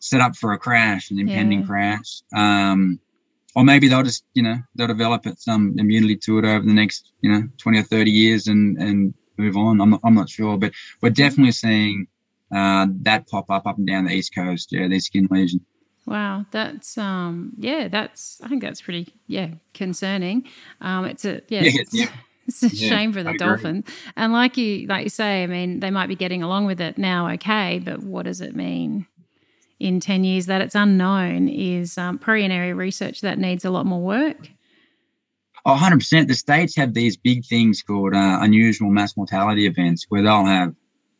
set 0.00 0.20
up 0.20 0.36
for 0.36 0.52
a 0.52 0.58
crash, 0.58 1.10
an 1.10 1.18
impending 1.18 1.60
Yeah. 1.60 1.66
crash, 1.66 2.20
um, 2.34 3.00
or 3.54 3.64
maybe 3.64 3.88
they'll 3.88 4.02
just, 4.02 4.22
you 4.34 4.42
know, 4.42 4.58
they'll 4.74 4.86
develop 4.86 5.24
some 5.38 5.76
immunity 5.78 6.16
to 6.16 6.38
it 6.40 6.44
over 6.44 6.66
the 6.66 6.74
next, 6.74 7.10
you 7.22 7.32
know, 7.32 7.48
twenty 7.56 7.78
or 7.78 7.84
thirty 7.84 8.10
years 8.10 8.48
and 8.48 8.76
and 8.76 9.14
move 9.38 9.56
on. 9.56 9.80
I'm 9.80 9.88
not, 9.88 10.00
I'm 10.04 10.14
not 10.14 10.28
sure, 10.28 10.58
but 10.58 10.72
we're 11.00 11.08
definitely 11.08 11.52
seeing 11.52 12.06
uh, 12.54 12.86
that 13.02 13.28
pop 13.28 13.50
up 13.50 13.66
up 13.66 13.78
and 13.78 13.86
down 13.86 14.04
the 14.06 14.12
east 14.12 14.34
coast. 14.34 14.72
Yeah, 14.72 14.88
these 14.88 15.06
skin 15.06 15.28
lesions. 15.30 15.62
Wow, 16.06 16.46
that's 16.52 16.96
um, 16.98 17.52
yeah, 17.58 17.88
that's 17.88 18.40
I 18.42 18.48
think 18.48 18.62
that's 18.62 18.80
pretty 18.80 19.12
yeah 19.26 19.48
concerning. 19.74 20.46
Um, 20.80 21.04
it's 21.04 21.24
a 21.24 21.42
yeah, 21.48 21.62
Yeah, 21.62 21.80
it's, 21.80 21.94
yeah. 21.94 22.06
it's 22.46 22.62
a 22.62 22.68
Yeah, 22.70 22.88
shame 22.90 23.12
for 23.12 23.22
the 23.24 23.34
dolphin. 23.34 23.84
And 24.16 24.32
like 24.32 24.56
you 24.56 24.86
like 24.86 25.04
you 25.04 25.10
say, 25.10 25.42
I 25.42 25.46
mean, 25.48 25.80
they 25.80 25.90
might 25.90 26.06
be 26.08 26.14
getting 26.16 26.42
along 26.44 26.66
with 26.66 26.80
it 26.80 26.96
now, 26.98 27.28
okay, 27.32 27.80
but 27.84 28.02
what 28.02 28.24
does 28.26 28.40
it 28.40 28.54
mean 28.54 29.06
in 29.80 29.98
ten 30.00 30.22
years 30.24 30.46
that 30.46 30.60
it's 30.60 30.76
unknown? 30.76 31.48
Is 31.48 31.98
um, 31.98 32.18
prairie 32.18 32.44
area 32.44 32.74
research 32.74 33.20
that 33.22 33.38
needs 33.38 33.64
a 33.64 33.70
lot 33.70 33.84
more 33.86 34.00
work. 34.00 34.50
Oh, 35.64 35.74
100%. 35.74 36.28
The 36.28 36.34
states 36.34 36.76
have 36.76 36.94
these 36.94 37.16
big 37.16 37.44
things 37.44 37.82
called 37.82 38.14
uh, 38.14 38.38
unusual 38.40 38.90
mass 38.90 39.16
mortality 39.16 39.66
events 39.66 40.06
where 40.08 40.22
they'll 40.22 40.44
have, 40.44 40.68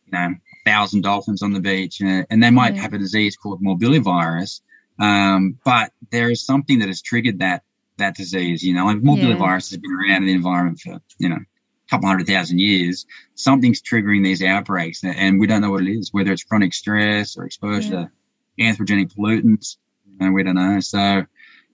you 0.07 0.13
know, 0.13 0.35
thousand 0.67 1.03
dolphins 1.03 1.43
on 1.43 1.53
the 1.53 1.61
beach 1.61 2.03
uh, 2.03 2.25
and 2.31 2.43
they 2.43 2.51
might 2.51 2.75
Yeah. 2.75 2.83
have 2.83 2.93
a 2.93 2.99
disease 2.99 3.37
called 3.37 3.63
morbillivirus. 3.63 4.61
Um, 4.99 5.59
but 5.65 5.93
there 6.11 6.31
is 6.31 6.45
something 6.45 6.81
that 6.81 6.89
has 6.89 7.01
triggered 7.03 7.39
that, 7.39 7.63
that 7.99 8.17
disease, 8.17 8.63
you 8.63 8.75
know, 8.75 8.87
like 8.87 8.99
morbillivirus 8.99 9.71
has 9.71 9.79
been 9.79 9.93
around 9.93 10.23
in 10.23 10.27
the 10.27 10.33
environment 10.35 10.81
for, 10.81 11.01
you 11.19 11.29
know, 11.29 11.37
a 11.37 11.89
couple 11.91 12.09
hundred 12.09 12.27
thousand 12.27 12.59
years. 12.59 13.07
Something's 13.35 13.81
triggering 13.81 14.25
these 14.25 14.43
outbreaks 14.43 15.05
and 15.05 15.39
we 15.41 15.47
don't 15.47 15.63
know 15.63 15.71
what 15.71 15.85
it 15.85 15.91
is, 15.91 16.13
whether 16.13 16.33
it's 16.33 16.45
chronic 16.45 16.75
stress 16.75 17.37
or 17.37 17.45
exposure 17.45 17.91
to 17.91 18.11
anthropogenic 18.61 19.15
pollutants. 19.15 19.77
Know, 20.19 20.33
we 20.33 20.43
don't 20.43 20.55
know. 20.55 20.81
So 20.81 21.27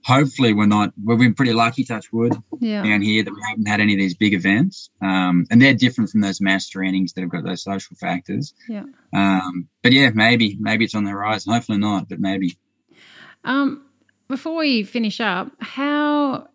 hopefully 0.04 0.52
we're 0.52 0.66
not, 0.66 0.92
we've 1.02 1.18
been 1.18 1.34
pretty 1.34 1.52
lucky, 1.52 1.84
touch 1.84 2.12
wood, 2.12 2.34
Yeah, 2.60 2.82
down 2.82 3.02
here 3.02 3.22
that 3.22 3.32
we 3.32 3.40
haven't 3.48 3.66
had 3.66 3.80
any 3.80 3.94
of 3.94 3.98
these 3.98 4.14
big 4.14 4.34
events. 4.34 4.90
Um, 5.00 5.46
and 5.50 5.60
they're 5.60 5.74
different 5.74 6.10
from 6.10 6.20
those 6.20 6.40
mass 6.40 6.68
strandings 6.68 7.14
that 7.14 7.20
have 7.22 7.30
got 7.30 7.44
those 7.44 7.62
social 7.62 7.96
factors. 7.96 8.54
yeah. 8.68 8.84
Um, 9.12 9.68
but 9.82 9.92
yeah, 9.92 10.10
maybe, 10.14 10.56
maybe 10.58 10.84
it's 10.84 10.94
on 10.94 11.04
the 11.04 11.10
horizon. 11.10 11.52
Hopefully 11.52 11.78
not, 11.78 12.08
but 12.08 12.18
maybe. 12.20 12.56
Um, 13.44 13.84
before 14.28 14.56
we 14.56 14.82
finish 14.82 15.20
up, 15.20 15.50
how 15.60 16.48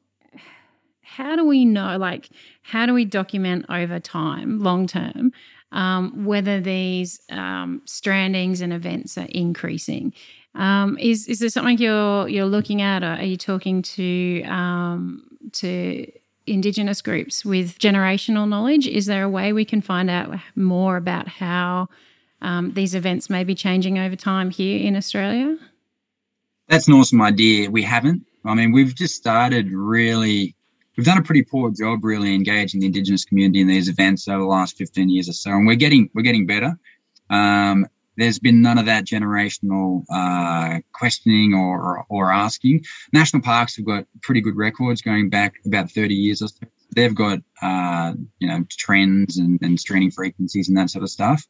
how 1.01 1.35
do 1.35 1.45
we 1.45 1.65
know? 1.65 1.97
Like, 1.97 2.29
how 2.61 2.85
do 2.85 2.93
we 2.93 3.05
document 3.05 3.65
over 3.69 3.99
time, 3.99 4.59
long 4.59 4.87
term, 4.87 5.31
um, 5.71 6.25
whether 6.25 6.59
these 6.59 7.19
um, 7.29 7.81
strandings 7.85 8.61
and 8.61 8.71
events 8.71 9.17
are 9.17 9.27
increasing? 9.29 10.13
Um, 10.57 10.97
is 10.97 11.27
is 11.27 11.39
there 11.39 11.49
something 11.49 11.77
you're 11.77 12.27
you're 12.27 12.45
looking 12.45 12.81
at, 12.81 13.03
or 13.03 13.13
are 13.13 13.23
you 13.23 13.37
talking 13.37 13.81
to 13.83 14.43
um, 14.43 15.37
to 15.53 16.11
Indigenous 16.47 17.01
groups 17.01 17.45
with 17.45 17.77
generational 17.77 18.49
knowledge? 18.49 18.87
Is 18.87 19.05
there 19.05 19.23
a 19.23 19.29
way 19.29 19.53
we 19.53 19.65
can 19.65 19.81
find 19.81 20.09
out 20.09 20.33
more 20.55 20.97
about 20.97 21.27
how 21.27 21.89
um, 22.41 22.73
these 22.73 22.95
events 22.95 23.29
may 23.29 23.43
be 23.43 23.53
changing 23.53 23.99
over 23.99 24.15
time 24.15 24.49
here 24.49 24.79
in 24.79 24.95
Australia? 24.95 25.57
That's 26.67 26.87
an 26.87 26.95
awesome 26.95 27.21
idea. 27.21 27.69
We 27.69 27.83
haven't. 27.83 28.25
I 28.45 28.55
mean, 28.55 28.71
we've 28.71 28.95
just 28.95 29.15
started 29.15 29.71
really, 29.71 30.55
we've 30.95 31.05
done 31.05 31.17
a 31.17 31.23
pretty 31.23 31.43
poor 31.43 31.71
job 31.71 32.03
really 32.03 32.33
engaging 32.33 32.81
the 32.81 32.87
Indigenous 32.87 33.25
community 33.25 33.61
in 33.61 33.67
these 33.67 33.89
events 33.89 34.27
over 34.27 34.39
the 34.39 34.45
last 34.45 34.77
15 34.77 35.09
years 35.09 35.29
or 35.29 35.33
so. 35.33 35.51
And 35.51 35.67
we're 35.67 35.75
getting, 35.75 36.09
we're 36.13 36.23
getting 36.23 36.45
better. 36.45 36.77
Um, 37.29 37.87
there's 38.17 38.39
been 38.39 38.61
none 38.61 38.77
of 38.77 38.87
that 38.87 39.05
generational 39.05 40.03
uh, 40.11 40.79
questioning 40.91 41.53
or, 41.53 41.79
or, 41.79 42.05
or 42.09 42.31
asking. 42.31 42.83
National 43.13 43.41
parks 43.41 43.77
have 43.77 43.85
got 43.85 44.05
pretty 44.21 44.41
good 44.41 44.57
records 44.57 45.01
going 45.01 45.29
back 45.29 45.55
about 45.65 45.91
30 45.91 46.15
years 46.15 46.41
or 46.41 46.47
so. 46.47 46.67
They've 46.95 47.13
got, 47.13 47.39
uh, 47.61 48.13
you 48.39 48.47
know, 48.47 48.65
trends 48.69 49.37
and, 49.37 49.59
and 49.61 49.79
stranding 49.79 50.11
frequencies 50.11 50.67
and 50.67 50.77
that 50.77 50.89
sort 50.89 51.03
of 51.03 51.09
stuff. 51.09 51.45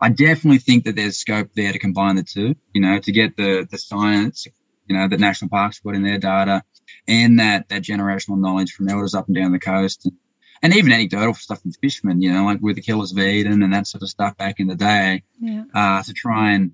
I 0.00 0.08
definitely 0.08 0.58
think 0.58 0.84
that 0.84 0.96
there's 0.96 1.18
scope 1.18 1.50
there 1.54 1.72
to 1.72 1.78
combine 1.78 2.16
the 2.16 2.22
two, 2.22 2.54
you 2.72 2.80
know, 2.80 2.98
to 2.98 3.12
get 3.12 3.36
the, 3.36 3.66
the 3.70 3.78
science, 3.78 4.46
you 4.86 4.96
know, 4.96 5.08
that 5.08 5.20
national 5.20 5.50
parks 5.50 5.80
put 5.80 5.96
in 5.96 6.02
their 6.02 6.18
data 6.18 6.62
and 7.08 7.40
that, 7.40 7.68
that 7.68 7.82
generational 7.82 8.38
knowledge 8.38 8.72
from 8.72 8.88
elders 8.88 9.14
up 9.14 9.26
and 9.26 9.36
down 9.36 9.52
the 9.52 9.58
coast. 9.58 10.06
And, 10.06 10.14
and 10.62 10.74
even 10.74 10.92
anecdotal 10.92 11.34
stuff 11.34 11.62
from 11.62 11.72
fishermen, 11.72 12.20
you 12.22 12.32
know, 12.32 12.44
like 12.44 12.60
with 12.60 12.76
the 12.76 12.82
killers 12.82 13.12
of 13.12 13.18
Eden 13.18 13.62
and 13.62 13.72
that 13.72 13.86
sort 13.86 14.02
of 14.02 14.08
stuff 14.08 14.36
back 14.36 14.60
in 14.60 14.66
the 14.66 14.74
day, 14.74 15.22
Yeah. 15.40 15.64
uh, 15.74 16.02
to 16.02 16.12
try 16.12 16.52
and 16.52 16.72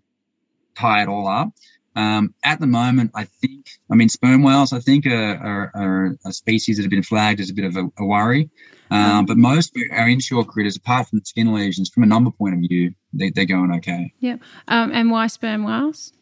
tie 0.75 1.03
it 1.03 1.09
all 1.09 1.29
up. 1.29 1.51
Um, 1.95 2.35
at 2.43 2.59
the 2.59 2.67
moment, 2.67 3.11
I 3.15 3.25
think, 3.25 3.69
I 3.91 3.95
mean, 3.97 4.09
sperm 4.09 4.43
whales, 4.43 4.73
I 4.73 4.81
think, 4.81 5.05
are, 5.07 5.13
are, 5.37 5.71
are 5.75 6.17
a 6.25 6.33
species 6.33 6.77
that 6.79 6.85
have 6.85 6.91
been 6.91 7.03
flagged 7.03 7.41
as 7.41 7.51
a 7.51 7.55
bit 7.55 7.67
of 7.67 7.77
a, 7.77 7.89
a 7.99 8.05
worry. 8.05 8.49
Um, 8.91 9.25
but 9.25 9.39
most 9.39 9.75
of 9.75 9.83
our 9.91 10.09
inshore 10.09 10.45
critters, 10.45 10.77
apart 10.77 11.09
from 11.09 11.21
the 11.21 11.25
skin 11.25 11.53
lesions, 11.53 11.89
from 11.89 12.03
a 12.03 12.07
number 12.07 12.31
point 12.31 12.55
of 12.55 12.61
view, 12.61 12.95
they, 13.15 13.31
they're 13.31 13.47
going 13.47 13.73
okay. 13.77 14.13
Um, 14.69 14.93
and 14.93 15.11
why 15.11 15.27
sperm 15.29 15.65
whales? 15.65 16.13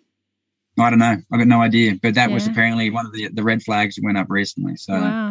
I 0.78 0.88
don't 0.90 0.98
know. 1.00 1.16
I've 1.32 1.38
got 1.38 1.48
no 1.48 1.60
idea. 1.60 1.96
But 2.00 2.14
that 2.14 2.30
was 2.30 2.46
apparently 2.46 2.90
one 2.90 3.06
of 3.06 3.12
the, 3.12 3.28
the 3.28 3.42
red 3.42 3.62
flags 3.62 3.96
that 3.96 4.04
went 4.04 4.18
up 4.18 4.28
recently. 4.30 4.76
So 4.76 4.94
Wow. 4.94 5.29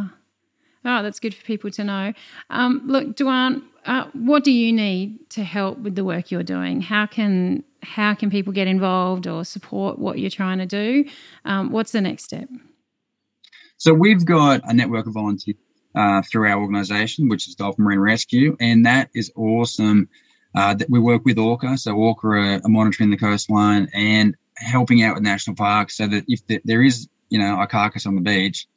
Oh, 0.86 1.04
that's 1.04 1.20
good 1.20 1.34
for 1.34 1.44
people 1.44 1.70
to 1.72 1.84
know. 1.84 2.13
Um, 2.50 2.84
look, 2.86 3.15
Duan, 3.15 3.63
uh, 3.86 4.06
what 4.13 4.44
do 4.44 4.52
you 4.52 4.72
need 4.72 5.30
to 5.32 5.44
help 5.44 5.80
with 5.80 5.96
the 5.96 6.06
work 6.06 6.32
you're 6.32 6.44
doing? 6.44 6.82
How 6.82 7.06
can 7.06 7.63
how 7.82 8.13
can 8.13 8.30
people 8.30 8.52
get 8.52 8.68
involved 8.68 9.26
or 9.26 9.46
support 9.46 10.00
what 10.00 10.20
you're 10.20 10.30
trying 10.30 10.58
to 10.60 10.65
do? 10.65 11.06
Um, 11.46 11.72
what's 11.72 11.92
the 11.92 12.02
next 12.02 12.26
step? 12.26 12.50
So 13.78 13.94
we've 13.94 14.26
got 14.26 14.62
a 14.65 14.74
network 14.74 15.08
of 15.08 15.13
volunteers 15.13 15.58
uh, 15.96 16.22
through 16.22 16.48
our 16.48 16.62
organisation, 16.62 17.30
which 17.30 17.48
is 17.48 17.56
Dolphin 17.56 17.86
Marine 17.86 18.00
Rescue, 18.00 18.58
and 18.60 18.86
that 18.86 19.10
is 19.13 19.32
awesome. 19.36 20.10
Uh, 20.56 20.74
that 20.74 20.89
we 20.89 21.00
work 21.00 21.24
with 21.26 21.38
ORRCA, 21.38 21.78
so 21.78 21.94
ORRCA 21.94 22.24
are, 22.24 22.65
are 22.65 22.70
monitoring 22.70 23.12
the 23.12 23.18
coastline 23.18 23.88
and 23.94 24.36
helping 24.56 25.04
out 25.04 25.13
with 25.13 25.24
national 25.24 25.56
parks, 25.56 25.96
so 25.96 26.08
that 26.08 26.26
if 26.28 26.46
the, 26.48 26.60
there 26.65 26.82
is, 26.82 27.08
you 27.30 27.38
know, 27.38 27.62
a 27.62 27.68
carcass 27.68 28.08
on 28.08 28.15
the 28.15 28.22
beach, 28.22 28.68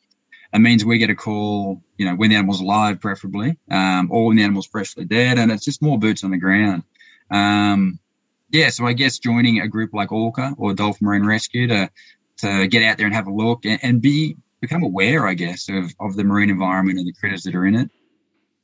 it 0.53 0.59
means 0.59 0.85
we 0.85 0.99
get 0.99 1.11
a 1.11 1.15
call, 1.15 1.83
you 1.97 2.07
know, 2.07 2.15
when 2.15 2.31
the 2.31 2.37
animal's 2.37 2.61
alive, 2.61 3.01
preferably, 3.01 3.57
um, 3.71 4.09
or 4.11 4.27
when 4.27 4.37
the 4.37 4.43
animal's 4.43 4.67
freshly 4.67 5.05
dead, 5.05 5.39
and 5.39 5.51
it's 5.51 5.65
just 5.65 5.83
more 5.83 5.99
boots 5.99 6.25
on 6.25 6.31
the 6.31 6.37
ground. 6.37 6.83
Um, 7.31 7.99
yeah, 8.51 8.69
so 8.69 8.87
I 8.87 8.93
guess 8.93 9.19
joining 9.19 9.61
a 9.61 9.69
group 9.69 9.95
like 9.95 10.11
ORRCA 10.11 10.55
or 10.59 10.75
Dolphin 10.75 11.07
Marine 11.07 11.25
Rescue 11.25 11.69
to 11.69 11.91
to 12.39 12.67
get 12.67 12.83
out 12.83 12.99
there 12.99 13.07
and 13.07 13.15
have 13.15 13.29
a 13.29 13.33
look 13.33 13.65
and, 13.65 13.79
and 13.83 14.03
be 14.03 14.37
become 14.61 14.83
aware, 14.83 15.27
I 15.27 15.35
guess, 15.35 15.69
of, 15.69 15.95
of 15.99 16.17
the 16.17 16.25
marine 16.25 16.51
environment 16.51 16.99
and 16.99 17.07
the 17.07 17.13
critters 17.13 17.43
that 17.45 17.55
are 17.55 17.67
in 17.67 17.75
it. 17.75 17.91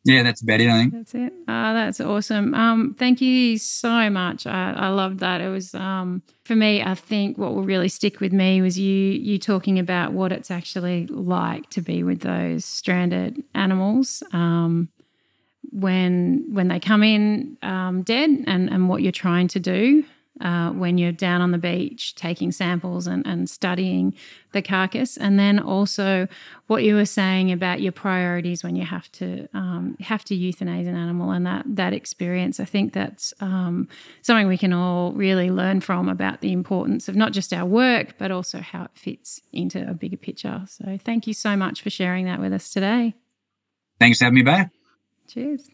Yeah, 0.09 0.23
that's 0.23 0.41
about 0.41 0.63
it, 0.63 0.71
I 0.71 0.79
think. 0.79 0.95
That's 0.95 1.15
it. 1.15 1.35
Uh, 1.47 1.75
that's 1.75 2.01
awesome. 2.01 2.55
Um, 2.55 2.97
thank 2.99 3.21
you 3.21 3.59
so 3.59 4.09
much. 4.09 4.47
I, 4.47 4.73
I 4.73 4.89
loved 4.89 5.19
that. 5.19 5.43
It 5.43 5.51
was 5.51 5.75
um, 5.75 6.23
for 6.45 6.57
me. 6.57 6.83
I 6.83 6.95
think 6.95 7.37
what 7.37 7.55
will 7.55 7.63
really 7.63 7.91
stick 7.91 8.19
with 8.19 8.33
me 8.33 8.63
was 8.63 8.79
you 8.79 8.95
you 8.95 9.39
talking 9.39 9.79
about 9.79 10.15
what 10.15 10.33
it's 10.33 10.51
actually 10.51 11.07
like 11.09 11.69
to 11.71 11.83
be 11.83 12.03
with 12.03 12.21
those 12.21 12.65
stranded 12.65 13.43
animals 13.55 14.23
um, 14.33 14.89
when 15.73 16.47
when 16.55 16.69
they 16.69 16.81
come 16.81 17.03
in 17.03 17.59
um, 17.61 18.01
dead, 18.01 18.31
and 18.47 18.71
and 18.71 18.89
what 18.89 19.03
you're 19.03 19.13
trying 19.13 19.49
to 19.49 19.61
do. 19.61 20.05
Uh, 20.41 20.71
when 20.71 20.99
you're 20.99 21.13
down 21.13 21.41
on 21.41 21.51
the 21.51 21.59
beach 21.59 22.15
taking 22.15 22.53
samples 22.53 23.07
and, 23.07 23.27
and 23.27 23.51
studying 23.51 24.15
the 24.53 24.63
carcass, 24.63 25.17
and 25.17 25.39
then 25.39 25.59
also 25.59 26.27
what 26.69 26.83
you 26.85 26.95
were 26.95 27.05
saying 27.05 27.53
about 27.53 27.81
your 27.81 27.93
priorities 27.93 28.63
when 28.63 28.77
you 28.77 28.85
have 28.85 29.11
to 29.13 29.49
um, 29.55 29.97
have 30.01 30.25
to 30.25 30.37
euthanize 30.37 30.87
an 30.87 30.95
animal 30.95 31.31
and 31.31 31.47
that 31.47 31.65
that 31.67 31.93
experience. 31.93 32.61
I 32.61 32.65
think 32.65 32.93
that's 32.93 33.35
um, 33.41 33.89
something 34.23 34.47
we 34.47 34.59
can 34.59 34.73
all 34.73 35.13
really 35.13 35.51
learn 35.51 35.81
from 35.81 36.09
about 36.09 36.41
the 36.41 36.53
importance 36.53 37.09
of 37.09 37.17
not 37.17 37.33
just 37.33 37.53
our 37.53 37.67
work 37.67 38.15
but 38.19 38.31
also 38.31 38.61
how 38.61 38.85
it 38.85 38.91
fits 38.95 39.41
into 39.53 39.89
a 39.89 39.95
bigger 39.95 40.17
picture. 40.17 40.63
So 40.69 40.99
thank 41.05 41.27
you 41.27 41.35
so 41.35 41.57
much 41.57 41.83
for 41.83 41.91
sharing 41.91 42.27
that 42.27 42.41
with 42.41 42.53
us 42.53 42.71
today. 42.71 43.15
Thanks 43.99 44.19
for 44.19 44.25
having 44.25 44.37
me 44.37 44.43
back. 44.43 44.71
Cheers. 45.29 45.71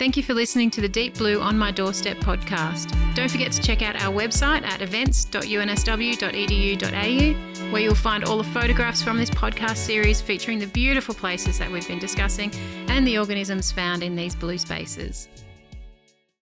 Thank 0.00 0.16
you 0.16 0.22
for 0.22 0.32
listening 0.32 0.70
to 0.70 0.80
the 0.80 0.88
Deep 0.88 1.18
Blue 1.18 1.42
on 1.42 1.58
My 1.58 1.70
Doorstep 1.70 2.16
podcast. 2.20 2.96
Don't 3.14 3.30
forget 3.30 3.52
to 3.52 3.60
check 3.60 3.82
out 3.82 3.96
our 3.96 4.10
website 4.10 4.62
at 4.62 4.80
events.unsw.edu.au, 4.80 7.70
where 7.70 7.82
you'll 7.82 7.94
find 7.94 8.24
all 8.24 8.38
the 8.38 8.44
photographs 8.44 9.02
from 9.02 9.18
this 9.18 9.28
podcast 9.28 9.76
series 9.76 10.22
featuring 10.22 10.58
the 10.58 10.68
beautiful 10.68 11.14
places 11.14 11.58
that 11.58 11.70
we've 11.70 11.86
been 11.86 11.98
discussing 11.98 12.50
and 12.88 13.06
the 13.06 13.18
organisms 13.18 13.70
found 13.70 14.02
in 14.02 14.16
these 14.16 14.34
blue 14.34 14.56
spaces. 14.56 15.28